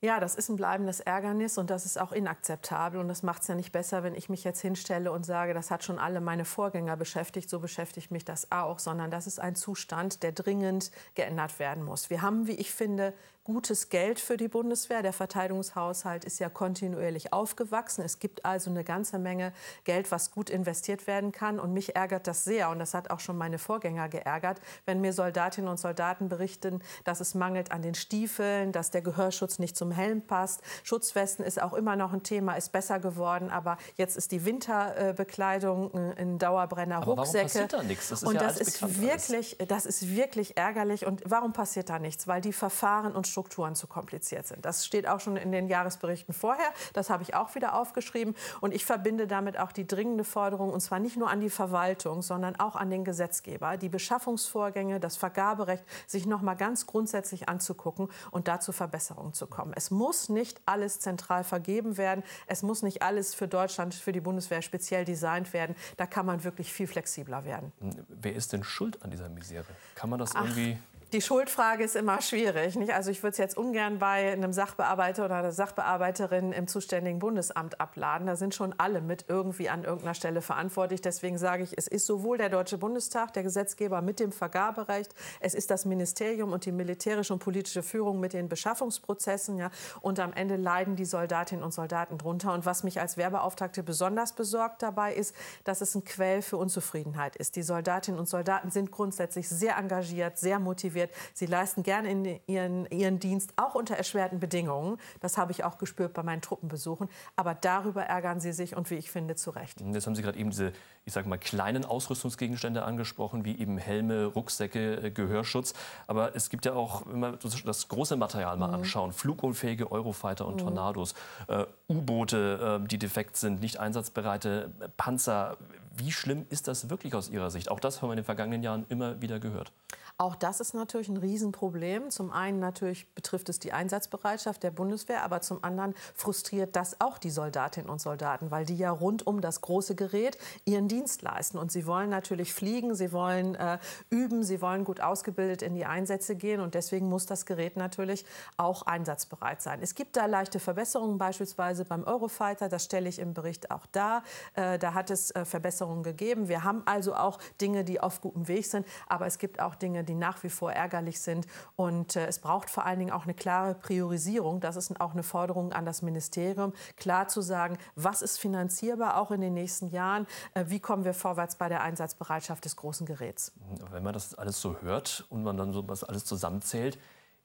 Ja, 0.00 0.20
das 0.20 0.36
ist 0.36 0.48
ein 0.48 0.54
bleibendes 0.54 1.00
Ärgernis 1.00 1.58
und 1.58 1.70
das 1.70 1.84
ist 1.84 2.00
auch 2.00 2.12
inakzeptabel. 2.12 3.00
Und 3.00 3.08
das 3.08 3.24
macht 3.24 3.42
es 3.42 3.48
ja 3.48 3.56
nicht 3.56 3.72
besser, 3.72 4.04
wenn 4.04 4.14
ich 4.14 4.28
mich 4.28 4.44
jetzt 4.44 4.60
hinstelle 4.60 5.10
und 5.10 5.26
sage, 5.26 5.54
das 5.54 5.72
hat 5.72 5.82
schon 5.82 5.98
alle 5.98 6.20
meine 6.20 6.44
Vorgänger 6.44 6.96
beschäftigt, 6.96 7.50
so 7.50 7.58
beschäftigt 7.58 8.12
mich 8.12 8.24
das 8.24 8.52
auch, 8.52 8.78
sondern 8.78 9.10
das 9.10 9.26
ist 9.26 9.40
ein 9.40 9.56
Zustand, 9.56 10.22
der 10.22 10.30
dringend 10.30 10.92
geändert 11.16 11.58
werden 11.58 11.82
muss. 11.82 12.10
Wir 12.10 12.22
haben, 12.22 12.46
wie 12.46 12.52
ich 12.52 12.70
finde, 12.72 13.12
gutes 13.48 13.88
Geld 13.88 14.20
für 14.20 14.36
die 14.36 14.46
Bundeswehr. 14.46 15.00
Der 15.00 15.14
Verteidigungshaushalt 15.14 16.26
ist 16.26 16.38
ja 16.38 16.50
kontinuierlich 16.50 17.32
aufgewachsen. 17.32 18.04
Es 18.04 18.18
gibt 18.18 18.44
also 18.44 18.68
eine 18.68 18.84
ganze 18.84 19.18
Menge 19.18 19.54
Geld, 19.84 20.12
was 20.12 20.32
gut 20.32 20.50
investiert 20.50 21.06
werden 21.06 21.32
kann. 21.32 21.58
Und 21.58 21.72
mich 21.72 21.96
ärgert 21.96 22.26
das 22.26 22.44
sehr. 22.44 22.68
Und 22.68 22.78
das 22.78 22.92
hat 22.92 23.08
auch 23.10 23.20
schon 23.20 23.38
meine 23.38 23.58
Vorgänger 23.58 24.10
geärgert, 24.10 24.60
wenn 24.84 25.00
mir 25.00 25.14
Soldatinnen 25.14 25.70
und 25.70 25.78
Soldaten 25.78 26.28
berichten, 26.28 26.82
dass 27.04 27.20
es 27.20 27.34
mangelt 27.34 27.72
an 27.72 27.80
den 27.80 27.94
Stiefeln, 27.94 28.70
dass 28.70 28.90
der 28.90 29.00
Gehörschutz 29.00 29.58
nicht 29.58 29.78
zum 29.78 29.92
Helm 29.92 30.20
passt. 30.20 30.60
Schutzwesten 30.82 31.42
ist 31.42 31.62
auch 31.62 31.72
immer 31.72 31.96
noch 31.96 32.12
ein 32.12 32.22
Thema, 32.22 32.52
ist 32.54 32.70
besser 32.70 32.98
geworden. 32.98 33.48
Aber 33.48 33.78
jetzt 33.96 34.18
ist 34.18 34.30
die 34.30 34.44
Winterbekleidung 34.44 35.94
ein 36.18 36.38
Dauerbrenner, 36.38 36.96
aber 36.96 37.12
Rucksäcke. 37.12 37.38
Warum 37.38 37.46
passiert 37.46 37.72
da 37.72 37.82
nichts? 37.82 38.08
Das 38.10 38.22
ist 38.22 38.28
und 38.28 38.34
ja 38.34 38.42
das, 38.42 38.58
ist 38.58 39.00
wirklich, 39.00 39.56
das 39.66 39.86
ist 39.86 40.14
wirklich 40.14 40.58
ärgerlich. 40.58 41.06
Und 41.06 41.22
warum 41.24 41.54
passiert 41.54 41.88
da 41.88 41.98
nichts? 41.98 42.28
Weil 42.28 42.42
die 42.42 42.52
Verfahren 42.52 43.16
und 43.16 43.26
Strukturen 43.38 43.76
zu 43.76 43.86
kompliziert 43.86 44.48
sind. 44.48 44.64
Das 44.64 44.84
steht 44.84 45.06
auch 45.06 45.20
schon 45.20 45.36
in 45.36 45.52
den 45.52 45.68
Jahresberichten 45.68 46.34
vorher. 46.34 46.66
Das 46.92 47.08
habe 47.08 47.22
ich 47.22 47.36
auch 47.36 47.54
wieder 47.54 47.76
aufgeschrieben. 47.76 48.34
Und 48.60 48.74
ich 48.74 48.84
verbinde 48.84 49.28
damit 49.28 49.60
auch 49.60 49.70
die 49.70 49.86
dringende 49.86 50.24
Forderung, 50.24 50.72
und 50.72 50.80
zwar 50.80 50.98
nicht 50.98 51.16
nur 51.16 51.30
an 51.30 51.38
die 51.38 51.48
Verwaltung, 51.48 52.20
sondern 52.22 52.58
auch 52.58 52.74
an 52.74 52.90
den 52.90 53.04
Gesetzgeber, 53.04 53.76
die 53.76 53.88
Beschaffungsvorgänge, 53.88 54.98
das 54.98 55.16
Vergaberecht 55.16 55.84
sich 56.08 56.26
noch 56.26 56.42
mal 56.42 56.54
ganz 56.54 56.88
grundsätzlich 56.88 57.48
anzugucken 57.48 58.08
und 58.32 58.48
dazu 58.48 58.72
Verbesserungen 58.72 59.34
zu 59.34 59.46
kommen. 59.46 59.72
Es 59.76 59.92
muss 59.92 60.28
nicht 60.28 60.60
alles 60.66 60.98
zentral 60.98 61.44
vergeben 61.44 61.96
werden. 61.96 62.24
Es 62.48 62.64
muss 62.64 62.82
nicht 62.82 63.02
alles 63.02 63.36
für 63.36 63.46
Deutschland, 63.46 63.94
für 63.94 64.10
die 64.10 64.20
Bundeswehr 64.20 64.62
speziell 64.62 65.04
designt 65.04 65.52
werden. 65.52 65.76
Da 65.96 66.06
kann 66.06 66.26
man 66.26 66.42
wirklich 66.42 66.72
viel 66.72 66.88
flexibler 66.88 67.44
werden. 67.44 67.72
Wer 68.08 68.34
ist 68.34 68.52
denn 68.52 68.64
schuld 68.64 69.00
an 69.04 69.12
dieser 69.12 69.28
Misere? 69.28 69.66
Kann 69.94 70.10
man 70.10 70.18
das 70.18 70.34
Ach. 70.34 70.42
irgendwie 70.42 70.76
die 71.14 71.22
Schuldfrage 71.22 71.84
ist 71.84 71.96
immer 71.96 72.20
schwierig. 72.20 72.76
Nicht? 72.76 72.92
Also 72.92 73.10
ich 73.10 73.22
würde 73.22 73.32
es 73.32 73.38
jetzt 73.38 73.56
ungern 73.56 73.98
bei 73.98 74.30
einem 74.30 74.52
Sachbearbeiter 74.52 75.24
oder 75.24 75.36
einer 75.36 75.52
Sachbearbeiterin 75.52 76.52
im 76.52 76.68
zuständigen 76.68 77.18
Bundesamt 77.18 77.80
abladen. 77.80 78.26
Da 78.26 78.36
sind 78.36 78.54
schon 78.54 78.74
alle 78.76 79.00
mit 79.00 79.24
irgendwie 79.28 79.70
an 79.70 79.84
irgendeiner 79.84 80.12
Stelle 80.12 80.42
verantwortlich. 80.42 81.00
Deswegen 81.00 81.38
sage 81.38 81.62
ich, 81.62 81.78
es 81.78 81.88
ist 81.88 82.04
sowohl 82.04 82.36
der 82.36 82.50
Deutsche 82.50 82.76
Bundestag, 82.76 83.32
der 83.32 83.42
Gesetzgeber 83.42 84.02
mit 84.02 84.20
dem 84.20 84.32
Vergaberecht, 84.32 85.14
es 85.40 85.54
ist 85.54 85.70
das 85.70 85.86
Ministerium 85.86 86.52
und 86.52 86.66
die 86.66 86.72
militärische 86.72 87.32
und 87.32 87.38
politische 87.38 87.82
Führung 87.82 88.20
mit 88.20 88.34
den 88.34 88.50
Beschaffungsprozessen. 88.50 89.56
Ja? 89.56 89.70
Und 90.02 90.20
am 90.20 90.34
Ende 90.34 90.56
leiden 90.56 90.94
die 90.94 91.06
Soldatinnen 91.06 91.64
und 91.64 91.72
Soldaten 91.72 92.18
drunter. 92.18 92.52
Und 92.52 92.66
was 92.66 92.82
mich 92.82 93.00
als 93.00 93.16
Wehrbeauftragte 93.16 93.82
besonders 93.82 94.34
besorgt 94.34 94.82
dabei 94.82 95.14
ist, 95.14 95.34
dass 95.64 95.80
es 95.80 95.94
ein 95.94 96.04
Quell 96.04 96.42
für 96.42 96.58
Unzufriedenheit 96.58 97.34
ist. 97.36 97.56
Die 97.56 97.62
Soldatinnen 97.62 98.20
und 98.20 98.28
Soldaten 98.28 98.70
sind 98.70 98.90
grundsätzlich 98.90 99.48
sehr 99.48 99.78
engagiert, 99.78 100.36
sehr 100.36 100.58
motiviert 100.58 100.97
wird. 100.98 101.10
Sie 101.32 101.46
leisten 101.46 101.82
gerne 101.82 102.10
in 102.10 102.40
ihren, 102.46 102.86
ihren 102.86 103.18
Dienst, 103.20 103.52
auch 103.56 103.74
unter 103.74 103.94
erschwerten 103.94 104.40
Bedingungen. 104.40 104.98
Das 105.20 105.38
habe 105.38 105.52
ich 105.52 105.64
auch 105.64 105.78
gespürt 105.78 106.12
bei 106.12 106.22
meinen 106.22 106.42
Truppenbesuchen. 106.42 107.08
Aber 107.36 107.54
darüber 107.54 108.02
ärgern 108.02 108.40
sie 108.40 108.52
sich 108.52 108.76
und 108.76 108.90
wie 108.90 108.96
ich 108.96 109.10
finde, 109.10 109.36
zu 109.36 109.50
Recht. 109.50 109.80
Jetzt 109.80 110.06
haben 110.06 110.14
Sie 110.14 110.22
gerade 110.22 110.38
eben 110.38 110.50
diese, 110.50 110.72
ich 111.04 111.12
sage 111.12 111.28
mal, 111.28 111.38
kleinen 111.38 111.84
Ausrüstungsgegenstände 111.84 112.82
angesprochen, 112.82 113.44
wie 113.44 113.58
eben 113.58 113.78
Helme, 113.78 114.26
Rucksäcke, 114.26 114.96
äh, 114.96 115.10
Gehörschutz. 115.10 115.74
Aber 116.06 116.34
es 116.34 116.50
gibt 116.50 116.66
ja 116.66 116.74
auch, 116.74 117.02
wenn 117.06 117.20
wir 117.20 117.38
das 117.64 117.88
große 117.88 118.16
Material 118.16 118.56
mal 118.56 118.68
mhm. 118.68 118.74
anschauen, 118.74 119.12
flugunfähige 119.12 119.90
Eurofighter 119.92 120.46
und 120.46 120.56
mhm. 120.56 120.58
Tornados, 120.58 121.14
äh, 121.46 121.64
U-Boote, 121.88 122.80
äh, 122.82 122.88
die 122.88 122.98
defekt 122.98 123.36
sind, 123.36 123.60
nicht 123.60 123.78
einsatzbereite 123.78 124.72
Panzer. 124.96 125.56
Wie 125.96 126.12
schlimm 126.12 126.46
ist 126.50 126.68
das 126.68 126.90
wirklich 126.90 127.14
aus 127.14 127.28
Ihrer 127.28 127.50
Sicht? 127.50 127.70
Auch 127.70 127.80
das 127.80 128.00
haben 128.00 128.08
wir 128.08 128.12
in 128.12 128.18
den 128.18 128.24
vergangenen 128.24 128.62
Jahren 128.62 128.86
immer 128.88 129.20
wieder 129.20 129.40
gehört. 129.40 129.72
Auch 130.20 130.34
das 130.34 130.58
ist 130.58 130.74
natürlich 130.74 130.87
ein 130.94 131.16
Riesenproblem. 131.16 132.10
Zum 132.10 132.32
einen 132.32 132.58
natürlich 132.58 133.12
betrifft 133.14 133.48
es 133.48 133.58
die 133.58 133.72
Einsatzbereitschaft 133.72 134.62
der 134.62 134.70
Bundeswehr, 134.70 135.22
aber 135.22 135.40
zum 135.40 135.62
anderen 135.62 135.94
frustriert 136.14 136.74
das 136.74 137.00
auch 137.00 137.18
die 137.18 137.30
Soldatinnen 137.30 137.90
und 137.90 138.00
Soldaten, 138.00 138.50
weil 138.50 138.64
die 138.64 138.76
ja 138.76 138.90
rund 138.90 139.26
um 139.26 139.40
das 139.40 139.60
große 139.60 139.94
Gerät 139.94 140.38
ihren 140.64 140.88
Dienst 140.88 141.22
leisten. 141.22 141.58
Und 141.58 141.70
sie 141.70 141.86
wollen 141.86 142.10
natürlich 142.10 142.52
fliegen, 142.52 142.94
sie 142.94 143.12
wollen 143.12 143.54
äh, 143.54 143.78
üben, 144.10 144.42
sie 144.42 144.60
wollen 144.60 144.84
gut 144.84 145.00
ausgebildet 145.00 145.62
in 145.62 145.74
die 145.74 145.84
Einsätze 145.84 146.34
gehen. 146.34 146.60
Und 146.60 146.74
deswegen 146.74 147.08
muss 147.08 147.26
das 147.26 147.46
Gerät 147.46 147.76
natürlich 147.76 148.24
auch 148.56 148.82
einsatzbereit 148.82 149.62
sein. 149.62 149.80
Es 149.82 149.94
gibt 149.94 150.16
da 150.16 150.26
leichte 150.26 150.58
Verbesserungen, 150.58 151.18
beispielsweise 151.18 151.84
beim 151.84 152.04
Eurofighter. 152.04 152.68
Das 152.68 152.84
stelle 152.84 153.08
ich 153.08 153.18
im 153.18 153.34
Bericht 153.34 153.70
auch 153.70 153.86
dar. 153.86 154.22
Äh, 154.54 154.78
da 154.78 154.94
hat 154.94 155.10
es 155.10 155.30
äh, 155.32 155.44
Verbesserungen 155.44 156.02
gegeben. 156.02 156.48
Wir 156.48 156.64
haben 156.64 156.82
also 156.86 157.14
auch 157.14 157.38
Dinge, 157.60 157.84
die 157.84 158.00
auf 158.00 158.20
gutem 158.20 158.48
Weg 158.48 158.66
sind. 158.66 158.86
Aber 159.06 159.26
es 159.26 159.38
gibt 159.38 159.60
auch 159.60 159.74
Dinge, 159.74 160.04
die 160.04 160.14
nach 160.14 160.42
wie 160.42 160.48
vor 160.48 160.72
ärgerlich 160.78 161.20
sind. 161.20 161.46
Und 161.76 162.16
äh, 162.16 162.26
es 162.26 162.38
braucht 162.38 162.70
vor 162.70 162.86
allen 162.86 162.98
Dingen 162.98 163.10
auch 163.10 163.24
eine 163.24 163.34
klare 163.34 163.74
Priorisierung. 163.74 164.60
Das 164.60 164.76
ist 164.76 165.00
auch 165.00 165.12
eine 165.12 165.22
Forderung 165.22 165.72
an 165.72 165.84
das 165.84 166.02
Ministerium, 166.02 166.72
klar 166.96 167.28
zu 167.28 167.40
sagen, 167.40 167.76
was 167.96 168.22
ist 168.22 168.38
finanzierbar 168.38 169.18
auch 169.18 169.30
in 169.30 169.40
den 169.40 169.54
nächsten 169.54 169.90
Jahren, 169.90 170.26
äh, 170.54 170.64
wie 170.68 170.80
kommen 170.80 171.04
wir 171.04 171.14
vorwärts 171.14 171.56
bei 171.56 171.68
der 171.68 171.82
Einsatzbereitschaft 171.82 172.64
des 172.64 172.76
großen 172.76 173.06
Geräts. 173.06 173.52
Wenn 173.90 174.02
man 174.02 174.14
das 174.14 174.34
alles 174.34 174.60
so 174.60 174.80
hört 174.80 175.26
und 175.28 175.42
man 175.42 175.56
dann 175.56 175.72
so 175.72 175.86
was 175.88 176.04
alles 176.04 176.24
zusammenzählt, 176.24 176.98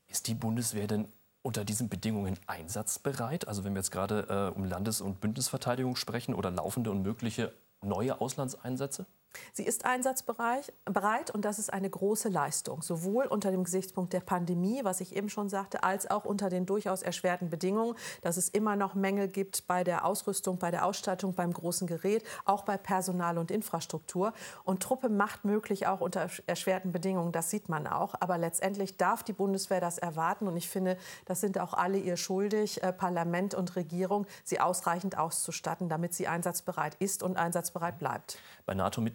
ist 0.07 0.27
die 0.27 0.35
Bundeswehr 0.35 0.87
denn 0.87 1.07
unter 1.41 1.65
diesen 1.65 1.89
Bedingungen 1.89 2.39
einsatzbereit? 2.47 3.47
Also 3.47 3.63
wenn 3.63 3.73
wir 3.73 3.79
jetzt 3.79 3.91
gerade 3.91 4.51
äh, 4.53 4.57
um 4.57 4.63
Landes- 4.63 5.01
und 5.01 5.19
Bündnisverteidigung 5.19 5.95
sprechen 5.95 6.33
oder 6.33 6.51
laufende 6.51 6.91
und 6.91 7.01
mögliche 7.01 7.53
neue 7.81 8.19
Auslandseinsätze? 8.21 9.05
Sie 9.53 9.63
ist 9.63 9.85
einsatzbereit 9.85 10.71
und 11.33 11.45
das 11.45 11.59
ist 11.59 11.71
eine 11.71 11.89
große 11.89 12.29
Leistung, 12.29 12.81
sowohl 12.81 13.25
unter 13.25 13.51
dem 13.51 13.63
Gesichtspunkt 13.63 14.13
der 14.13 14.19
Pandemie, 14.21 14.81
was 14.83 15.01
ich 15.01 15.15
eben 15.15 15.29
schon 15.29 15.49
sagte, 15.49 15.83
als 15.83 16.09
auch 16.09 16.25
unter 16.25 16.49
den 16.49 16.65
durchaus 16.65 17.01
erschwerten 17.01 17.49
Bedingungen, 17.49 17.95
dass 18.21 18.37
es 18.37 18.49
immer 18.49 18.75
noch 18.75 18.95
Mängel 18.95 19.27
gibt 19.27 19.67
bei 19.67 19.83
der 19.83 20.05
Ausrüstung, 20.05 20.57
bei 20.57 20.71
der 20.71 20.85
Ausstattung, 20.85 21.33
beim 21.33 21.53
großen 21.53 21.87
Gerät, 21.87 22.23
auch 22.45 22.63
bei 22.63 22.77
Personal 22.77 23.37
und 23.37 23.51
Infrastruktur. 23.51 24.33
Und 24.63 24.81
Truppe 24.81 25.09
macht 25.09 25.45
möglich 25.45 25.87
auch 25.87 26.01
unter 26.01 26.27
erschwerten 26.47 26.91
Bedingungen, 26.91 27.31
das 27.31 27.49
sieht 27.49 27.69
man 27.69 27.87
auch. 27.87 28.15
Aber 28.19 28.37
letztendlich 28.37 28.97
darf 28.97 29.23
die 29.23 29.33
Bundeswehr 29.33 29.81
das 29.81 29.97
erwarten 29.97 30.47
und 30.47 30.57
ich 30.57 30.69
finde, 30.69 30.97
das 31.25 31.41
sind 31.41 31.59
auch 31.59 31.73
alle 31.73 31.97
ihr 31.97 32.17
schuldig, 32.17 32.83
äh, 32.83 32.93
Parlament 32.93 33.55
und 33.55 33.75
Regierung, 33.75 34.25
sie 34.43 34.59
ausreichend 34.59 35.17
auszustatten, 35.17 35.89
damit 35.89 36.13
sie 36.13 36.27
einsatzbereit 36.27 36.95
ist 36.95 37.23
und 37.23 37.37
einsatzbereit 37.37 37.99
bleibt. 37.99 38.37
Bei 38.65 38.73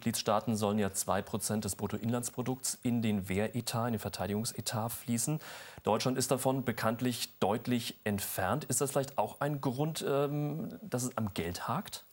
NATO-Mitgliedstaaten 0.09 0.55
sollen 0.55 0.79
ja 0.79 0.91
2 0.91 1.21
Prozent 1.21 1.65
des 1.65 1.75
Bruttoinlandsprodukts 1.75 2.79
in 2.81 3.01
den 3.01 3.29
Wehretat, 3.29 3.87
in 3.87 3.93
den 3.93 3.99
Verteidigungsetat 3.99 4.91
fließen. 4.91 5.39
Deutschland 5.83 6.17
ist 6.17 6.31
davon 6.31 6.65
bekanntlich 6.65 7.37
deutlich 7.39 7.99
entfernt. 8.03 8.65
Ist 8.65 8.81
das 8.81 8.91
vielleicht 8.91 9.17
auch 9.17 9.39
ein 9.39 9.61
Grund, 9.61 10.03
ähm, 10.07 10.69
dass 10.81 11.03
es 11.03 11.17
am 11.17 11.33
Geld 11.33 11.67
hakt? 11.67 12.05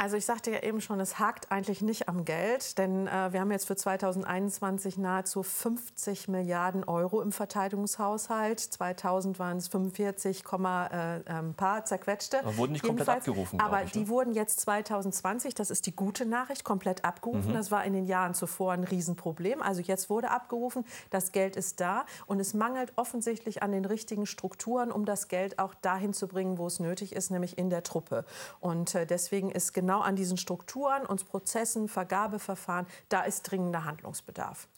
Also 0.00 0.16
ich 0.16 0.24
sagte 0.24 0.50
ja 0.50 0.62
eben 0.62 0.80
schon, 0.80 0.98
es 0.98 1.18
hakt 1.18 1.52
eigentlich 1.52 1.82
nicht 1.82 2.08
am 2.08 2.24
Geld, 2.24 2.78
denn 2.78 3.06
äh, 3.06 3.34
wir 3.34 3.40
haben 3.40 3.50
jetzt 3.50 3.66
für 3.66 3.76
2021 3.76 4.96
nahezu 4.96 5.42
50 5.42 6.26
Milliarden 6.28 6.84
Euro 6.84 7.20
im 7.20 7.32
Verteidigungshaushalt. 7.32 8.60
2000 8.60 9.38
waren 9.38 9.58
es 9.58 9.68
45, 9.68 10.42
äh, 10.42 11.20
ein 11.30 11.52
paar 11.54 11.84
zerquetschte. 11.84 12.38
Aber 12.38 12.56
wurden 12.56 12.72
nicht 12.72 12.82
komplett 12.82 13.08
Jedenfalls. 13.08 13.28
abgerufen. 13.28 13.60
Aber 13.60 13.82
ich, 13.82 13.92
die 13.92 14.04
ne? 14.04 14.08
wurden 14.08 14.32
jetzt 14.32 14.60
2020, 14.60 15.54
das 15.54 15.70
ist 15.70 15.84
die 15.84 15.94
gute 15.94 16.24
Nachricht, 16.24 16.64
komplett 16.64 17.04
abgerufen. 17.04 17.50
Mhm. 17.50 17.56
Das 17.56 17.70
war 17.70 17.84
in 17.84 17.92
den 17.92 18.06
Jahren 18.06 18.32
zuvor 18.32 18.72
ein 18.72 18.84
Riesenproblem. 18.84 19.60
Also 19.60 19.82
jetzt 19.82 20.08
wurde 20.08 20.30
abgerufen, 20.30 20.86
das 21.10 21.30
Geld 21.30 21.56
ist 21.56 21.78
da 21.78 22.06
und 22.24 22.40
es 22.40 22.54
mangelt 22.54 22.94
offensichtlich 22.96 23.62
an 23.62 23.70
den 23.70 23.84
richtigen 23.84 24.24
Strukturen, 24.24 24.92
um 24.92 25.04
das 25.04 25.28
Geld 25.28 25.58
auch 25.58 25.74
dahin 25.74 26.14
zu 26.14 26.26
bringen, 26.26 26.56
wo 26.56 26.66
es 26.66 26.80
nötig 26.80 27.14
ist, 27.14 27.30
nämlich 27.30 27.58
in 27.58 27.68
der 27.68 27.82
Truppe. 27.82 28.24
Und 28.60 28.94
äh, 28.94 29.04
deswegen 29.04 29.50
ist 29.50 29.74
genau 29.74 29.89
genau 29.90 30.02
an 30.02 30.14
diesen 30.14 30.36
Strukturen 30.36 31.04
und 31.04 31.26
Prozessen, 31.26 31.88
Vergabeverfahren, 31.88 32.86
da 33.08 33.22
ist 33.22 33.42
dringender 33.42 33.84
Handlungsbedarf. 33.84 34.68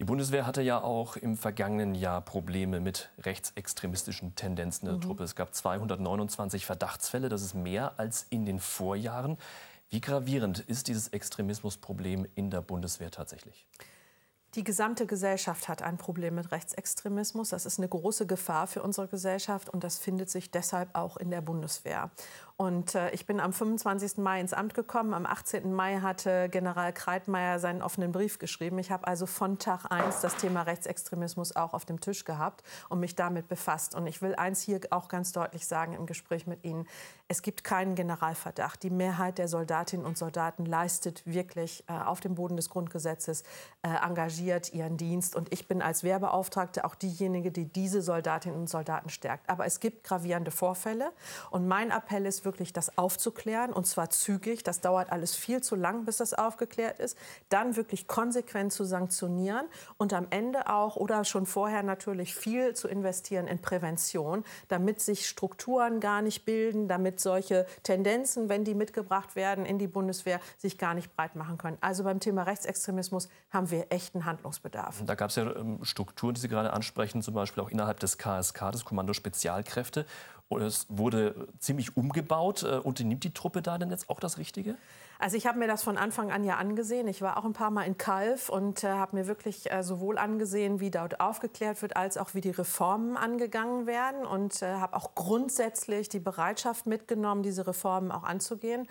Die 0.00 0.04
Bundeswehr 0.04 0.44
hatte 0.44 0.60
ja 0.60 0.82
auch 0.82 1.16
im 1.16 1.36
vergangenen 1.36 1.94
Jahr 1.94 2.20
Probleme 2.20 2.80
mit 2.80 3.08
rechtsextremistischen 3.20 4.34
Tendenzen 4.34 4.86
der 4.86 4.96
mhm. 4.96 5.02
Truppe. 5.02 5.22
Es 5.22 5.36
gab 5.36 5.54
229 5.54 6.66
Verdachtsfälle, 6.66 7.28
das 7.28 7.42
ist 7.42 7.54
mehr 7.54 8.00
als 8.00 8.26
in 8.28 8.44
den 8.44 8.58
Vorjahren. 8.58 9.38
Wie 9.88 10.00
gravierend 10.00 10.58
ist 10.58 10.88
dieses 10.88 11.06
Extremismusproblem 11.08 12.26
in 12.34 12.50
der 12.50 12.60
Bundeswehr 12.60 13.12
tatsächlich? 13.12 13.68
Die 14.56 14.64
gesamte 14.64 15.04
Gesellschaft 15.04 15.68
hat 15.68 15.82
ein 15.82 15.98
Problem 15.98 16.34
mit 16.34 16.50
Rechtsextremismus. 16.50 17.50
Das 17.50 17.66
ist 17.66 17.78
eine 17.78 17.88
große 17.88 18.26
Gefahr 18.26 18.66
für 18.66 18.82
unsere 18.82 19.06
Gesellschaft 19.06 19.68
und 19.68 19.84
das 19.84 19.98
findet 19.98 20.30
sich 20.30 20.50
deshalb 20.50 20.94
auch 20.94 21.18
in 21.18 21.30
der 21.30 21.42
Bundeswehr. 21.42 22.10
Und 22.58 22.94
äh, 22.94 23.10
ich 23.10 23.26
bin 23.26 23.38
am 23.38 23.52
25. 23.52 24.16
Mai 24.16 24.40
ins 24.40 24.54
Amt 24.54 24.72
gekommen. 24.72 25.12
Am 25.12 25.26
18. 25.26 25.74
Mai 25.74 25.98
hatte 26.00 26.48
General 26.48 26.90
Kreitmeier 26.90 27.58
seinen 27.58 27.82
offenen 27.82 28.12
Brief 28.12 28.38
geschrieben. 28.38 28.78
Ich 28.78 28.90
habe 28.90 29.06
also 29.06 29.26
von 29.26 29.58
Tag 29.58 29.90
1 29.90 30.22
das 30.22 30.36
Thema 30.36 30.62
Rechtsextremismus 30.62 31.54
auch 31.54 31.74
auf 31.74 31.84
dem 31.84 32.00
Tisch 32.00 32.24
gehabt 32.24 32.62
und 32.88 33.00
mich 33.00 33.14
damit 33.14 33.48
befasst. 33.48 33.94
Und 33.94 34.06
ich 34.06 34.22
will 34.22 34.34
eins 34.36 34.62
hier 34.62 34.80
auch 34.88 35.08
ganz 35.08 35.32
deutlich 35.32 35.66
sagen 35.66 35.92
im 35.92 36.06
Gespräch 36.06 36.46
mit 36.46 36.64
Ihnen. 36.64 36.88
Es 37.28 37.42
gibt 37.42 37.62
keinen 37.62 37.94
Generalverdacht. 37.94 38.82
Die 38.82 38.90
Mehrheit 38.90 39.36
der 39.36 39.48
Soldatinnen 39.48 40.06
und 40.06 40.16
Soldaten 40.16 40.64
leistet 40.64 41.26
wirklich 41.26 41.84
äh, 41.88 41.92
auf 41.92 42.20
dem 42.20 42.36
Boden 42.36 42.56
des 42.56 42.70
Grundgesetzes 42.70 43.42
äh, 43.82 43.88
engagiert 43.88 44.72
ihren 44.72 44.96
Dienst. 44.96 45.36
Und 45.36 45.52
ich 45.52 45.68
bin 45.68 45.82
als 45.82 46.04
Wehrbeauftragte 46.04 46.86
auch 46.86 46.94
diejenige, 46.94 47.52
die 47.52 47.66
diese 47.66 48.00
Soldatinnen 48.00 48.58
und 48.58 48.70
Soldaten 48.70 49.10
stärkt. 49.10 49.50
Aber 49.50 49.66
es 49.66 49.80
gibt 49.80 50.04
gravierende 50.04 50.52
Vorfälle. 50.52 51.12
Und 51.50 51.68
mein 51.68 51.90
Appell 51.90 52.24
ist 52.24 52.45
wirklich 52.46 52.72
das 52.72 52.96
aufzuklären 52.96 53.74
und 53.74 53.86
zwar 53.86 54.08
zügig. 54.08 54.62
Das 54.62 54.80
dauert 54.80 55.12
alles 55.12 55.36
viel 55.36 55.62
zu 55.62 55.76
lang, 55.76 56.06
bis 56.06 56.16
das 56.16 56.32
aufgeklärt 56.32 56.98
ist. 56.98 57.18
Dann 57.50 57.76
wirklich 57.76 58.08
konsequent 58.08 58.72
zu 58.72 58.84
sanktionieren 58.84 59.66
und 59.98 60.14
am 60.14 60.26
Ende 60.30 60.70
auch 60.70 60.96
oder 60.96 61.24
schon 61.24 61.44
vorher 61.44 61.82
natürlich 61.82 62.34
viel 62.34 62.74
zu 62.74 62.88
investieren 62.88 63.46
in 63.46 63.60
Prävention, 63.60 64.44
damit 64.68 65.02
sich 65.02 65.28
Strukturen 65.28 66.00
gar 66.00 66.22
nicht 66.22 66.46
bilden, 66.46 66.88
damit 66.88 67.20
solche 67.20 67.66
Tendenzen, 67.82 68.48
wenn 68.48 68.64
die 68.64 68.74
mitgebracht 68.74 69.36
werden 69.36 69.66
in 69.66 69.78
die 69.78 69.88
Bundeswehr, 69.88 70.40
sich 70.56 70.78
gar 70.78 70.94
nicht 70.94 71.14
breit 71.14 71.36
machen 71.36 71.58
können. 71.58 71.76
Also 71.82 72.04
beim 72.04 72.20
Thema 72.20 72.44
Rechtsextremismus 72.44 73.28
haben 73.50 73.70
wir 73.70 73.86
echten 73.90 74.24
Handlungsbedarf. 74.24 75.02
Da 75.04 75.14
gab 75.14 75.30
es 75.30 75.36
ja 75.36 75.54
ähm, 75.54 75.84
Strukturen, 75.84 76.34
die 76.34 76.40
Sie 76.40 76.48
gerade 76.48 76.72
ansprechen, 76.72 77.22
zum 77.22 77.34
Beispiel 77.34 77.62
auch 77.62 77.70
innerhalb 77.70 78.00
des 78.00 78.18
KSK, 78.18 78.70
des 78.72 78.84
Kommando 78.84 79.12
Spezialkräfte. 79.12 80.06
Es 80.50 80.86
wurde 80.88 81.48
ziemlich 81.58 81.96
umgebaut. 81.96 82.62
Äh, 82.62 82.78
unternimmt 82.78 83.24
die 83.24 83.34
Truppe 83.34 83.62
da 83.62 83.78
denn 83.78 83.90
jetzt 83.90 84.08
auch 84.08 84.20
das 84.20 84.38
Richtige? 84.38 84.76
Also 85.18 85.36
ich 85.36 85.46
habe 85.46 85.58
mir 85.58 85.66
das 85.66 85.82
von 85.82 85.96
Anfang 85.96 86.30
an 86.30 86.44
ja 86.44 86.56
angesehen. 86.56 87.08
Ich 87.08 87.22
war 87.22 87.38
auch 87.38 87.44
ein 87.44 87.54
paar 87.54 87.70
Mal 87.70 87.84
in 87.84 87.96
Kalf 87.96 88.50
und 88.50 88.84
äh, 88.84 88.88
habe 88.88 89.16
mir 89.16 89.26
wirklich 89.26 89.70
äh, 89.72 89.82
sowohl 89.82 90.18
angesehen, 90.18 90.78
wie 90.78 90.90
dort 90.90 91.20
aufgeklärt 91.20 91.80
wird, 91.80 91.96
als 91.96 92.18
auch 92.18 92.34
wie 92.34 92.42
die 92.42 92.50
Reformen 92.50 93.16
angegangen 93.16 93.86
werden 93.86 94.26
und 94.26 94.60
äh, 94.60 94.74
habe 94.74 94.94
auch 94.94 95.14
grundsätzlich 95.14 96.10
die 96.10 96.18
Bereitschaft 96.18 96.86
mitgenommen, 96.86 97.42
diese 97.42 97.66
Reformen 97.66 98.12
auch 98.12 98.24
anzugehen. 98.24 98.86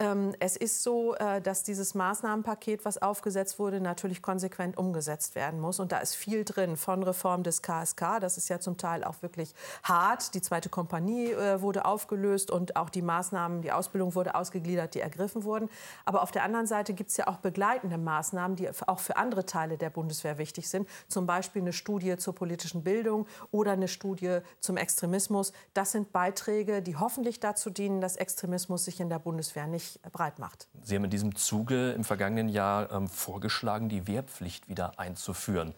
Ähm, 0.00 0.34
es 0.40 0.56
ist 0.56 0.82
so, 0.82 1.14
äh, 1.14 1.40
dass 1.40 1.62
dieses 1.62 1.94
Maßnahmenpaket, 1.94 2.84
was 2.84 3.00
aufgesetzt 3.00 3.60
wurde, 3.60 3.80
natürlich 3.80 4.20
konsequent 4.20 4.76
umgesetzt 4.76 5.36
werden 5.36 5.60
muss. 5.60 5.78
Und 5.78 5.92
da 5.92 5.98
ist 5.98 6.16
viel 6.16 6.44
drin 6.44 6.76
von 6.76 7.04
Reform 7.04 7.44
des 7.44 7.62
KSK. 7.62 8.18
Das 8.20 8.36
ist 8.36 8.48
ja 8.48 8.58
zum 8.58 8.78
Teil 8.78 9.04
auch 9.04 9.22
wirklich 9.22 9.54
hart. 9.84 10.34
Die 10.34 10.42
zweite 10.42 10.68
Kompanie 10.68 10.97
äh, 11.06 11.60
wurde 11.60 11.84
aufgelöst 11.84 12.50
und 12.50 12.76
auch 12.76 12.90
die 12.90 13.02
Maßnahmen, 13.02 13.62
die 13.62 13.72
Ausbildung 13.72 14.14
wurde 14.14 14.34
ausgegliedert, 14.34 14.94
die 14.94 15.00
ergriffen 15.00 15.44
wurden. 15.44 15.68
Aber 16.04 16.22
auf 16.22 16.30
der 16.30 16.44
anderen 16.44 16.66
Seite 16.66 16.94
gibt 16.94 17.10
es 17.10 17.16
ja 17.16 17.26
auch 17.26 17.36
begleitende 17.36 17.98
Maßnahmen, 17.98 18.56
die 18.56 18.68
auch 18.86 18.98
für 18.98 19.16
andere 19.16 19.46
Teile 19.46 19.78
der 19.78 19.90
Bundeswehr 19.90 20.38
wichtig 20.38 20.68
sind. 20.68 20.88
Zum 21.08 21.26
Beispiel 21.26 21.62
eine 21.62 21.72
Studie 21.72 22.16
zur 22.16 22.34
politischen 22.34 22.82
Bildung 22.82 23.26
oder 23.50 23.72
eine 23.72 23.88
Studie 23.88 24.38
zum 24.60 24.76
Extremismus. 24.76 25.52
Das 25.74 25.92
sind 25.92 26.12
Beiträge, 26.12 26.82
die 26.82 26.96
hoffentlich 26.96 27.40
dazu 27.40 27.70
dienen, 27.70 28.00
dass 28.00 28.16
Extremismus 28.16 28.84
sich 28.84 29.00
in 29.00 29.08
der 29.08 29.18
Bundeswehr 29.18 29.66
nicht 29.66 30.00
breit 30.12 30.38
macht. 30.38 30.68
Sie 30.82 30.96
haben 30.96 31.04
in 31.04 31.10
diesem 31.10 31.34
Zuge 31.34 31.92
im 31.92 32.04
vergangenen 32.04 32.48
Jahr 32.48 32.90
ähm, 32.92 33.08
vorgeschlagen, 33.08 33.88
die 33.88 34.06
Wehrpflicht 34.06 34.68
wieder 34.68 34.98
einzuführen. 34.98 35.74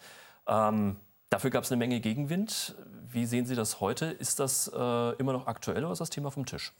Ähm, 0.47 0.97
dafür 1.31 1.49
gab 1.49 1.63
es 1.63 1.71
eine 1.71 1.79
Menge 1.79 1.99
Gegenwind. 1.99 2.75
Wie 3.09 3.25
sehen 3.25 3.45
Sie 3.47 3.55
das 3.55 3.81
heute? 3.81 4.05
Ist 4.05 4.39
das 4.39 4.71
äh, 4.73 5.15
immer 5.17 5.33
noch 5.33 5.47
aktuell 5.47 5.83
oder 5.83 5.93
ist 5.93 5.99
das 5.99 6.11
Thema 6.11 6.29
vom 6.29 6.45
Tisch? 6.45 6.71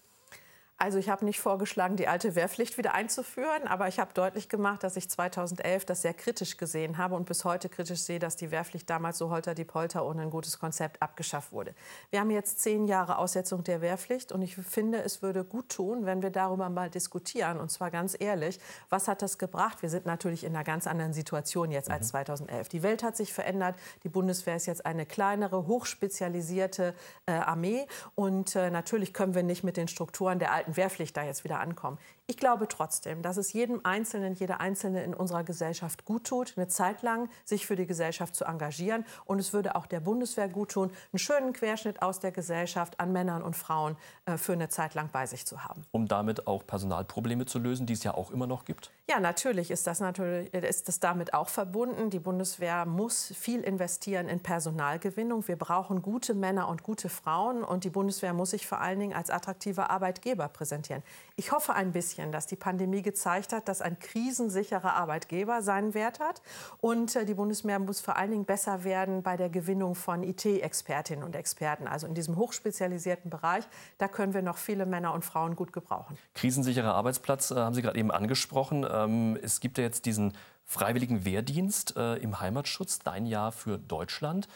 Also 0.82 0.98
ich 0.98 1.10
habe 1.10 1.26
nicht 1.26 1.40
vorgeschlagen, 1.40 1.96
die 1.96 2.08
alte 2.08 2.34
Wehrpflicht 2.34 2.76
wieder 2.80 2.96
einzuführen, 2.96 3.68
aber 3.68 3.88
ich 3.88 4.00
habe 4.00 4.16
deutlich 4.16 4.50
gemacht, 4.50 4.82
dass 4.82 4.98
ich 4.98 5.08
2011 5.08 5.86
das 5.86 6.02
sehr 6.02 6.16
kritisch 6.16 6.58
gesehen 6.58 6.98
habe 6.98 7.14
und 7.14 7.28
bis 7.28 7.46
heute 7.46 7.70
kritisch 7.70 8.00
sehe, 8.00 8.18
dass 8.18 8.36
die 8.36 8.50
Wehrpflicht 8.50 8.90
damals 8.90 9.20
so 9.20 9.30
holter 9.30 9.54
die 9.54 9.64
Polter 9.64 10.04
ohne 10.04 10.24
ein 10.24 10.32
gutes 10.32 10.58
Konzept 10.58 11.00
abgeschafft 11.00 11.52
wurde. 11.52 11.76
Wir 12.10 12.20
haben 12.20 12.32
jetzt 12.32 12.62
zehn 12.62 12.88
Jahre 12.88 13.20
Aussetzung 13.20 13.64
der 13.64 13.82
Wehrpflicht 13.82 14.32
und 14.32 14.42
ich 14.42 14.56
finde, 14.56 15.04
es 15.04 15.22
würde 15.22 15.44
gut 15.44 15.70
tun, 15.70 16.08
wenn 16.08 16.24
wir 16.24 16.32
darüber 16.32 16.68
mal 16.70 16.90
diskutieren 16.90 17.60
und 17.60 17.70
zwar 17.70 17.92
ganz 17.92 18.18
ehrlich, 18.20 18.60
was 18.90 19.08
hat 19.08 19.22
das 19.22 19.38
gebracht? 19.38 19.84
Wir 19.84 19.90
sind 19.92 20.08
natürlich 20.08 20.44
in 20.44 20.56
einer 20.56 20.64
ganz 20.64 20.88
anderen 20.88 21.14
Situation 21.14 21.70
jetzt 21.70 21.90
mhm. 21.90 21.94
als 21.94 22.08
2011. 22.08 22.70
Die 22.70 22.82
Welt 22.82 23.04
hat 23.04 23.16
sich 23.16 23.34
verändert, 23.34 23.76
die 24.02 24.10
Bundeswehr 24.10 24.56
ist 24.56 24.66
jetzt 24.66 24.84
eine 24.88 25.06
kleinere, 25.06 25.68
hochspezialisierte 25.68 26.96
äh, 27.28 27.34
Armee 27.34 27.86
und 28.16 28.56
äh, 28.56 28.72
natürlich 28.72 29.14
können 29.14 29.36
wir 29.36 29.44
nicht 29.44 29.64
mit 29.64 29.78
den 29.78 29.88
Strukturen 29.88 30.40
der 30.40 30.52
alten 30.52 30.71
Wehrpflicht 30.78 31.16
da 31.16 31.24
jetzt 31.24 31.44
wieder 31.44 31.60
ankommen. 31.60 31.98
Ich 32.32 32.38
glaube 32.38 32.70
trotzdem, 32.70 33.22
dass 33.24 33.36
es 33.36 33.52
jedem 33.52 33.82
Einzelnen, 33.84 34.36
jeder 34.36 34.62
Einzelne 34.62 35.04
in 35.04 35.14
unserer 35.14 35.44
Gesellschaft 35.44 36.06
gut 36.06 36.24
tut, 36.24 36.54
eine 36.56 36.70
Zeit 36.70 37.02
lang 37.02 37.30
sich 37.44 37.66
für 37.66 37.76
die 37.76 37.86
Gesellschaft 37.86 38.38
zu 38.38 38.46
engagieren. 38.46 39.04
Und 39.26 39.40
es 39.40 39.52
würde 39.52 39.76
auch 39.76 39.86
der 39.86 40.00
Bundeswehr 40.00 40.48
gut 40.48 40.72
tun, 40.72 40.92
einen 41.12 41.20
schönen 41.20 41.52
Querschnitt 41.52 42.02
aus 42.02 42.22
der 42.22 42.32
Gesellschaft 42.32 43.02
an 43.02 43.12
Männern 43.12 43.44
und 43.44 43.58
Frauen 43.58 43.98
äh, 44.28 44.38
für 44.38 44.54
eine 44.54 44.70
Zeit 44.70 44.94
lang 44.94 45.10
bei 45.12 45.26
sich 45.26 45.46
zu 45.46 45.66
haben. 45.66 45.84
Um 45.92 46.08
damit 46.08 46.48
auch 46.48 46.66
Personalprobleme 46.66 47.46
zu 47.48 47.60
lösen, 47.60 47.86
die 47.86 47.92
es 47.92 48.04
ja 48.06 48.14
auch 48.14 48.32
immer 48.32 48.48
noch 48.48 48.64
gibt? 48.64 48.92
Ja, 49.10 49.20
natürlich 49.20 49.70
ist 49.70 49.86
das, 49.86 50.00
natürlich, 50.00 50.54
ist 50.54 50.88
das 50.88 51.02
damit 51.02 51.34
auch 51.34 51.50
verbunden. 51.50 52.12
Die 52.12 52.20
Bundeswehr 52.20 52.86
muss 52.86 53.34
viel 53.38 53.60
investieren 53.60 54.30
in 54.30 54.40
Personalgewinnung. 54.40 55.46
Wir 55.50 55.58
brauchen 55.58 56.02
gute 56.02 56.34
Männer 56.34 56.70
und 56.70 56.82
gute 56.82 57.10
Frauen. 57.10 57.62
Und 57.62 57.84
die 57.84 57.90
Bundeswehr 57.90 58.34
muss 58.34 58.52
sich 58.52 58.66
vor 58.66 58.80
allen 58.80 59.00
Dingen 59.00 59.14
als 59.14 59.30
attraktiver 59.30 59.90
Arbeitgeber 59.90 60.48
präsentieren. 60.48 61.04
Ich 61.36 61.52
hoffe 61.52 61.74
ein 61.74 61.92
bisschen, 61.92 62.21
dass 62.30 62.46
die 62.46 62.56
Pandemie 62.56 63.02
gezeigt 63.02 63.54
hat, 63.54 63.68
dass 63.68 63.82
ein 63.82 63.98
krisensicherer 64.00 64.94
Arbeitgeber 64.94 65.62
seinen 65.62 65.94
Wert 65.94 66.20
hat. 66.20 66.42
Und 66.80 67.16
äh, 67.16 67.26
die 67.26 67.34
Bundeswehr 67.34 67.80
muss 67.80 68.02
vor 68.02 68.18
allen 68.18 68.32
Dingen 68.32 68.46
besser 68.46 68.84
werden 68.84 69.24
bei 69.24 69.38
der 69.38 69.50
Gewinnung 69.50 69.96
von 69.96 70.24
IT-Expertinnen 70.24 71.24
und 71.24 71.36
Experten. 71.36 71.88
Also 71.88 72.08
in 72.08 72.14
diesem 72.14 72.36
hochspezialisierten 72.36 73.30
Bereich, 73.30 73.64
da 73.98 74.08
können 74.08 74.34
wir 74.34 74.42
noch 74.42 74.58
viele 74.58 74.86
Männer 74.86 75.14
und 75.14 75.24
Frauen 75.24 75.56
gut 75.56 75.72
gebrauchen. 75.72 76.18
Krisensicherer 76.34 76.94
Arbeitsplatz 76.94 77.52
äh, 77.52 77.56
haben 77.56 77.74
Sie 77.74 77.82
gerade 77.82 77.98
eben 77.98 78.12
angesprochen. 78.12 78.86
Ähm, 78.90 79.40
es 79.42 79.60
gibt 79.60 79.78
ja 79.78 79.84
jetzt 79.84 80.06
diesen 80.06 80.34
freiwilligen 80.66 81.24
Wehrdienst 81.24 81.96
äh, 81.96 82.16
im 82.16 82.40
Heimatschutz, 82.40 83.00
dein 83.00 83.26
Jahr 83.26 83.52
für 83.52 83.78
Deutschland. 83.78 84.48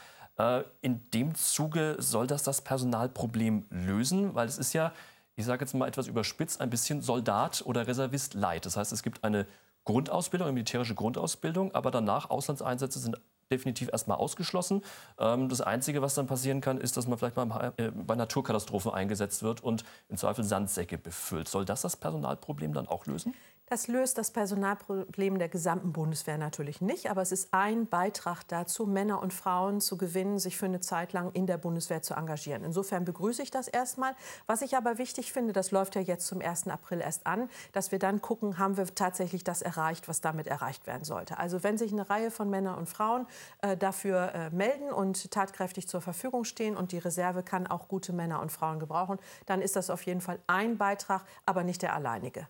In 0.82 1.10
dem 1.12 1.34
Zuge 1.34 1.96
soll 1.98 2.28
das 2.28 2.44
das 2.44 2.60
Personalproblem 2.60 3.68
lösen, 3.70 4.36
weil 4.36 4.50
es 4.50 4.58
ist 4.58 4.74
ja, 4.74 4.92
ich 5.36 5.46
sage 5.46 5.64
jetzt 5.64 5.74
mal 5.74 5.88
etwas 5.88 6.08
überspitzt, 6.08 6.62
ein 6.62 6.70
bisschen 6.70 7.02
Soldat 7.02 7.64
oder 7.66 7.88
Reservist 7.88 8.34
light. 8.34 8.66
Das 8.66 8.78
heißt, 8.78 8.92
es 8.92 9.04
gibt 9.04 9.24
eine 9.24 9.46
Grundausbildung, 9.84 10.48
eine 10.48 10.54
militärische 10.54 10.96
Grundausbildung, 10.96 11.74
aber 11.76 11.92
danach 11.92 12.30
Auslandseinsätze 12.30 13.00
sind 13.00 13.20
definitiv 13.52 13.90
erstmal 13.92 14.18
ausgeschlossen. 14.18 14.82
Ähm, 15.20 15.50
das 15.50 15.62
Einzige, 15.62 16.02
was 16.02 16.16
dann 16.16 16.28
passieren 16.28 16.62
kann, 16.62 16.80
ist, 16.80 16.98
dass 16.98 17.08
man 17.08 17.18
vielleicht 17.18 17.36
mal 17.36 17.74
äh, 17.78 17.92
bei 17.92 18.16
Naturkatastrophen 18.16 18.92
eingesetzt 18.92 19.44
wird 19.44 19.62
und 19.62 19.84
im 20.10 20.18
Zweifel 20.18 20.44
Sandsäcke 20.44 20.98
befüllt. 20.98 21.48
Soll 21.48 21.66
das 21.66 21.82
das 21.82 21.96
Personalproblem 21.96 22.74
dann 22.74 22.88
auch 22.88 23.06
lösen? 23.06 23.36
Das 23.68 23.88
löst 23.88 24.20
das 24.20 24.30
Personalproblem 24.30 25.40
der 25.40 25.50
gesamten 25.50 25.92
Bundeswehr 25.92 26.38
natürlich 26.38 26.82
nicht, 26.82 27.10
aber 27.10 27.24
es 27.24 27.32
ist 27.32 27.52
ein 27.52 27.88
Beitrag 27.88 28.44
dazu, 28.48 28.86
Männer 28.86 29.24
und 29.24 29.34
Frauen 29.34 29.82
zu 29.82 29.98
gewinnen, 29.98 30.38
sich 30.38 30.56
für 30.56 30.68
eine 30.68 30.82
Zeit 30.82 31.14
lang 31.14 31.32
in 31.32 31.48
der 31.48 31.58
Bundeswehr 31.58 32.04
zu 32.04 32.14
engagieren. 32.14 32.64
Insofern 32.64 33.06
begrüße 33.06 33.42
ich 33.42 33.50
das 33.50 33.68
erstmal. 33.68 34.16
Was 34.46 34.62
ich 34.62 34.78
aber 34.78 35.00
wichtig 35.00 35.34
finde, 35.34 35.52
das 35.52 35.72
läuft 35.72 35.96
ja 35.96 36.02
jetzt 36.02 36.28
zum 36.28 36.42
1. 36.42 36.68
April 36.68 37.02
erst 37.02 37.26
an, 37.26 37.50
dass 37.72 37.92
wir 37.92 37.98
dann 37.98 38.22
gucken, 38.22 38.60
haben 38.60 38.78
wir 38.78 38.86
tatsächlich 38.94 39.44
das 39.44 39.64
erreicht, 39.64 40.08
was 40.08 40.22
damit 40.22 40.46
erreicht 40.46 40.86
werden 40.86 41.04
sollte. 41.04 41.40
Also 41.40 41.64
wenn 41.64 41.80
sich 41.80 41.92
eine 41.92 42.08
Reihe 42.08 42.30
von 42.30 42.52
Männern 42.52 42.76
und 42.76 42.88
Frauen 42.88 43.26
äh, 43.64 43.76
dafür 43.76 44.32
äh, 44.36 44.50
melden 44.52 44.92
und 44.92 45.32
tatkräftig 45.32 45.88
zur 45.88 46.02
Verfügung 46.02 46.44
stehen 46.44 46.78
und 46.78 46.92
die 46.92 47.00
Reserve 47.00 47.42
kann 47.42 47.66
auch 47.66 47.88
gute 47.88 48.14
Männer 48.14 48.42
und 48.42 48.52
Frauen 48.52 48.80
gebrauchen, 48.80 49.18
dann 49.48 49.64
ist 49.64 49.76
das 49.76 49.90
auf 49.90 50.04
jeden 50.04 50.22
Fall 50.22 50.38
ein 50.46 50.78
Beitrag, 50.78 51.26
aber 51.48 51.64
nicht 51.64 51.82
der 51.82 51.96
alleinige. 51.96 52.48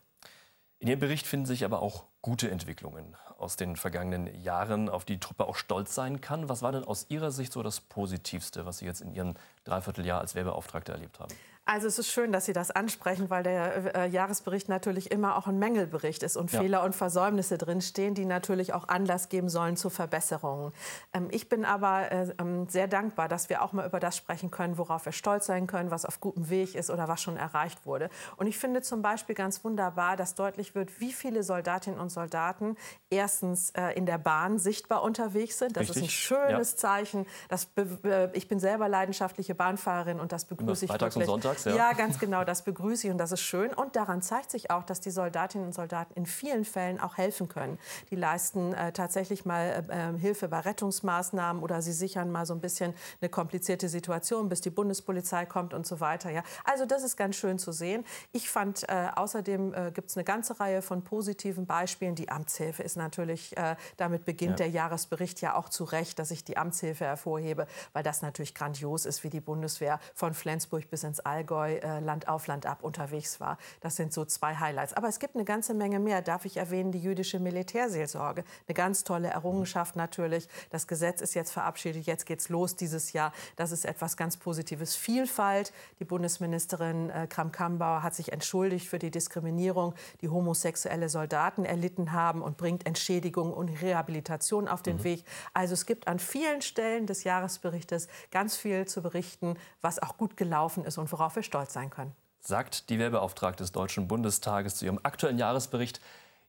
In 0.86 0.90
Ihrem 0.90 1.00
Bericht 1.00 1.26
finden 1.26 1.48
sich 1.48 1.66
aber 1.66 1.82
auch 1.82 2.06
gute 2.22 2.52
Entwicklungen 2.52 3.16
aus 3.40 3.56
den 3.56 3.76
vergangenen 3.76 4.32
Jahren, 4.44 4.88
auf 4.88 5.04
die 5.04 5.20
Truppe 5.20 5.48
auch 5.48 5.56
stolz 5.56 5.96
sein 5.96 6.22
kann. 6.22 6.48
Was 6.48 6.62
war 6.62 6.72
denn 6.74 6.84
aus 6.84 7.08
Ihrer 7.10 7.32
Sicht 7.32 7.54
so 7.54 7.64
das 7.64 7.82
Positivste, 7.82 8.68
was 8.68 8.78
Sie 8.78 8.86
jetzt 8.86 9.02
in 9.02 9.12
Ihrem 9.12 9.34
Dreivierteljahr 9.64 10.22
als 10.22 10.36
Wehrbeauftragter 10.36 10.94
erlebt 10.94 11.20
haben? 11.20 11.34
Also 11.68 11.88
es 11.88 11.98
ist 11.98 12.12
schön, 12.12 12.32
dass 12.32 12.46
Sie 12.46 12.54
das 12.54 12.70
ansprechen, 12.70 13.32
weil 13.32 13.42
der 13.42 13.96
äh, 13.96 14.08
Jahresbericht 14.08 14.70
natürlich 14.70 15.10
immer 15.10 15.36
auch 15.36 15.48
ein 15.48 15.58
Mängelbericht 15.58 16.22
ist 16.22 16.38
und 16.38 16.52
ja. 16.52 16.60
Fehler 16.62 16.84
und 16.84 16.94
Versäumnisse 16.94 17.58
drinstehen, 17.58 18.14
die 18.14 18.26
natürlich 18.26 18.74
auch 18.74 18.88
Anlass 18.88 19.30
geben 19.30 19.50
sollen 19.50 19.76
zu 19.76 19.90
Verbesserungen. 19.90 20.74
Ähm, 21.12 21.28
ich 21.32 21.50
bin 21.50 21.66
aber 21.66 22.12
äh, 22.12 22.34
ähm, 22.38 22.70
sehr 22.70 22.88
dankbar, 22.88 23.28
dass 23.28 23.50
wir 23.50 23.64
auch 23.64 23.74
mal 23.74 23.88
über 23.88 24.00
das 24.00 24.16
sprechen 24.16 24.52
können, 24.52 24.78
worauf 24.78 25.06
wir 25.06 25.12
stolz 25.12 25.48
sein 25.48 25.66
können, 25.66 25.90
was 25.90 26.06
auf 26.06 26.20
gutem 26.20 26.52
Weg 26.52 26.76
ist 26.76 26.92
oder 26.92 27.08
was 27.08 27.20
schon 27.20 27.36
erreicht 27.36 27.88
wurde. 27.88 28.12
Und 28.38 28.46
ich 28.46 28.60
finde 28.60 28.84
zum 28.84 29.02
Beispiel 29.02 29.34
ganz 29.34 29.64
wunderbar, 29.64 30.18
dass 30.18 30.36
deutlich 30.36 30.76
wird, 30.76 31.00
wie 31.00 31.14
viele 31.14 31.42
Soldatinnen 31.42 32.00
und 32.00 32.10
Soldaten 32.10 32.78
erstens 33.10 33.72
äh, 33.72 33.90
in 33.96 34.06
der 34.06 34.20
Bahn 34.20 34.60
sichtbar 34.60 35.02
unterwegs 35.02 35.58
sind. 35.58 35.78
Das 35.78 35.90
Richtig. 35.90 35.98
ist 35.98 36.04
ein 36.04 36.10
schönes 36.10 36.72
ja. 36.74 36.78
Zeichen. 36.78 37.26
Das 37.50 37.70
äh, 38.04 38.30
ich 38.34 38.48
bin 38.48 38.60
selber 38.60 38.88
leidenschaftliche 38.88 39.56
Bahnfahrerin 39.56 40.20
und 40.20 40.32
das 40.32 40.46
begrüße 40.46 40.86
ich 40.86 40.92
Freitags 40.92 41.16
wirklich. 41.16 41.34
Und 41.34 41.42
Sonntags 41.42 41.55
ja. 41.64 41.76
ja, 41.76 41.94
ganz 41.94 42.20
genau, 42.20 42.44
das 42.44 42.64
begrüße 42.64 43.08
ich 43.08 43.12
und 43.12 43.18
das 43.18 43.32
ist 43.32 43.42
schön. 43.42 43.74
Und 43.74 43.96
daran 43.96 44.22
zeigt 44.22 44.52
sich 44.52 44.72
auch, 44.72 44.84
dass 44.84 45.00
die 45.00 45.12
Soldatinnen 45.12 45.68
und 45.68 45.74
Soldaten 45.74 46.14
in 46.16 46.26
vielen 46.26 46.66
Fällen 46.66 47.00
auch 47.00 47.18
helfen 47.18 47.48
können. 47.48 47.80
Die 48.10 48.16
leisten 48.16 48.74
äh, 48.74 48.92
tatsächlich 48.92 49.46
mal 49.46 49.86
äh, 49.90 50.10
äh, 50.10 50.20
Hilfe 50.20 50.48
bei 50.48 50.60
Rettungsmaßnahmen 50.60 51.62
oder 51.64 51.82
sie 51.82 51.94
sichern 51.94 52.32
mal 52.32 52.46
so 52.46 52.54
ein 52.54 52.62
bisschen 52.62 52.94
eine 53.22 53.30
komplizierte 53.30 53.90
Situation, 53.90 54.50
bis 54.50 54.62
die 54.62 54.70
Bundespolizei 54.70 55.46
kommt 55.46 55.74
und 55.74 55.88
so 55.88 56.00
weiter. 56.00 56.30
Ja. 56.30 56.44
Also 56.64 56.86
das 56.86 57.04
ist 57.04 57.16
ganz 57.16 57.36
schön 57.36 57.60
zu 57.60 57.72
sehen. 57.72 58.06
Ich 58.32 58.50
fand 58.50 58.88
äh, 58.90 59.08
außerdem 59.16 59.74
äh, 59.74 59.92
gibt 59.92 60.10
es 60.10 60.18
eine 60.18 60.24
ganze 60.24 60.60
Reihe 60.60 60.82
von 60.82 61.04
positiven 61.04 61.66
Beispielen. 61.66 62.16
Die 62.16 62.30
Amtshilfe 62.30 62.84
ist 62.84 62.98
natürlich, 62.98 63.56
äh, 63.58 63.76
damit 63.98 64.26
beginnt 64.26 64.60
ja. 64.60 64.66
der 64.66 64.70
Jahresbericht 64.70 65.42
ja 65.42 65.56
auch 65.56 65.70
zu 65.70 65.84
Recht, 65.84 66.20
dass 66.20 66.32
ich 66.32 66.44
die 66.44 66.58
Amtshilfe 66.58 67.06
hervorhebe, 67.06 67.68
weil 67.94 68.04
das 68.04 68.22
natürlich 68.22 68.56
grandios 68.56 69.06
ist, 69.06 69.24
wie 69.24 69.30
die 69.30 69.40
Bundeswehr 69.40 70.00
von 70.14 70.34
Flensburg 70.34 70.90
bis 70.90 71.04
ins 71.04 71.20
Allgäu 71.20 71.45
Allgäu 71.46 71.76
äh, 71.76 72.00
Land 72.00 72.28
auf 72.28 72.48
Land 72.48 72.66
ab 72.66 72.80
unterwegs 72.82 73.40
war. 73.40 73.58
Das 73.82 73.96
sind 73.96 74.14
so 74.14 74.26
zwei 74.26 74.56
Highlights. 74.56 74.94
Aber 74.94 75.08
es 75.08 75.20
gibt 75.20 75.36
eine 75.36 75.46
ganze 75.46 75.74
Menge 75.74 76.00
mehr. 76.00 76.22
Darf 76.22 76.46
ich 76.46 76.58
erwähnen, 76.58 76.92
die 76.92 77.00
jüdische 77.00 77.40
Militärseelsorge. 77.40 78.44
Eine 78.68 78.74
ganz 78.74 79.04
tolle 79.04 79.28
Errungenschaft 79.28 79.96
natürlich. 79.96 80.48
Das 80.72 80.88
Gesetz 80.88 81.22
ist 81.22 81.36
jetzt 81.36 81.52
verabschiedet. 81.52 82.06
Jetzt 82.08 82.26
geht's 82.26 82.50
los 82.50 82.76
dieses 82.76 83.14
Jahr. 83.14 83.32
Das 83.56 83.72
ist 83.72 83.86
etwas 83.86 84.18
ganz 84.18 84.38
Positives. 84.38 84.96
Vielfalt. 84.96 85.72
Die 86.00 86.06
Bundesministerin 86.06 87.10
äh, 87.12 87.28
Kram-Kambauer 87.28 88.02
hat 88.02 88.16
sich 88.16 88.32
entschuldigt 88.32 88.88
für 88.88 89.00
die 89.00 89.12
Diskriminierung, 89.12 89.94
die 90.22 90.30
homosexuelle 90.30 91.10
Soldaten 91.10 91.64
erlitten 91.64 92.12
haben 92.12 92.42
und 92.42 92.58
bringt 92.58 92.88
Entschädigung 92.88 93.54
und 93.54 93.70
Rehabilitation 93.82 94.68
auf 94.68 94.82
den 94.82 94.98
mhm. 94.98 95.04
Weg. 95.04 95.26
Also 95.54 95.74
es 95.74 95.86
gibt 95.86 96.08
an 96.08 96.18
vielen 96.18 96.62
Stellen 96.62 97.06
des 97.06 97.24
Jahresberichtes 97.24 98.08
ganz 98.32 98.56
viel 98.56 98.88
zu 98.88 99.04
berichten, 99.04 99.58
was 99.82 100.02
auch 100.02 100.18
gut 100.18 100.38
gelaufen 100.38 100.86
ist 100.86 100.98
und 100.98 101.12
worauf 101.12 101.35
wir 101.36 101.44
stolz 101.44 101.74
sein 101.74 101.90
können. 101.90 102.14
Sagt 102.40 102.90
die 102.90 103.00
Wehrbeauftragte 103.00 103.64
des 103.64 103.72
Deutschen 103.72 104.08
Bundestages 104.08 104.76
zu 104.76 104.86
ihrem 104.86 105.00
aktuellen 105.04 105.38
Jahresbericht, 105.38 106.00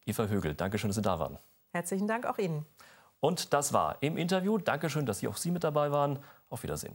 Eva 0.05 0.25
Högel. 0.27 0.55
Dankeschön, 0.55 0.89
dass 0.89 0.97
Sie 0.97 1.03
da 1.03 1.19
waren. 1.19 1.39
Herzlichen 1.73 2.07
Dank 2.07 2.27
auch 2.27 2.39
Ihnen. 2.39 2.65
Und 3.21 3.53
das 3.53 3.73
war 3.73 3.97
im 4.01 4.17
Interview. 4.17 4.59
Dankeschön, 4.59 5.07
dass 5.07 5.19
Sie 5.19 5.29
auch 5.29 5.37
Sie 5.37 5.51
mit 5.51 5.65
dabei 5.65 5.91
waren. 5.91 6.19
Auf 6.49 6.63
Wiedersehen. 6.63 6.95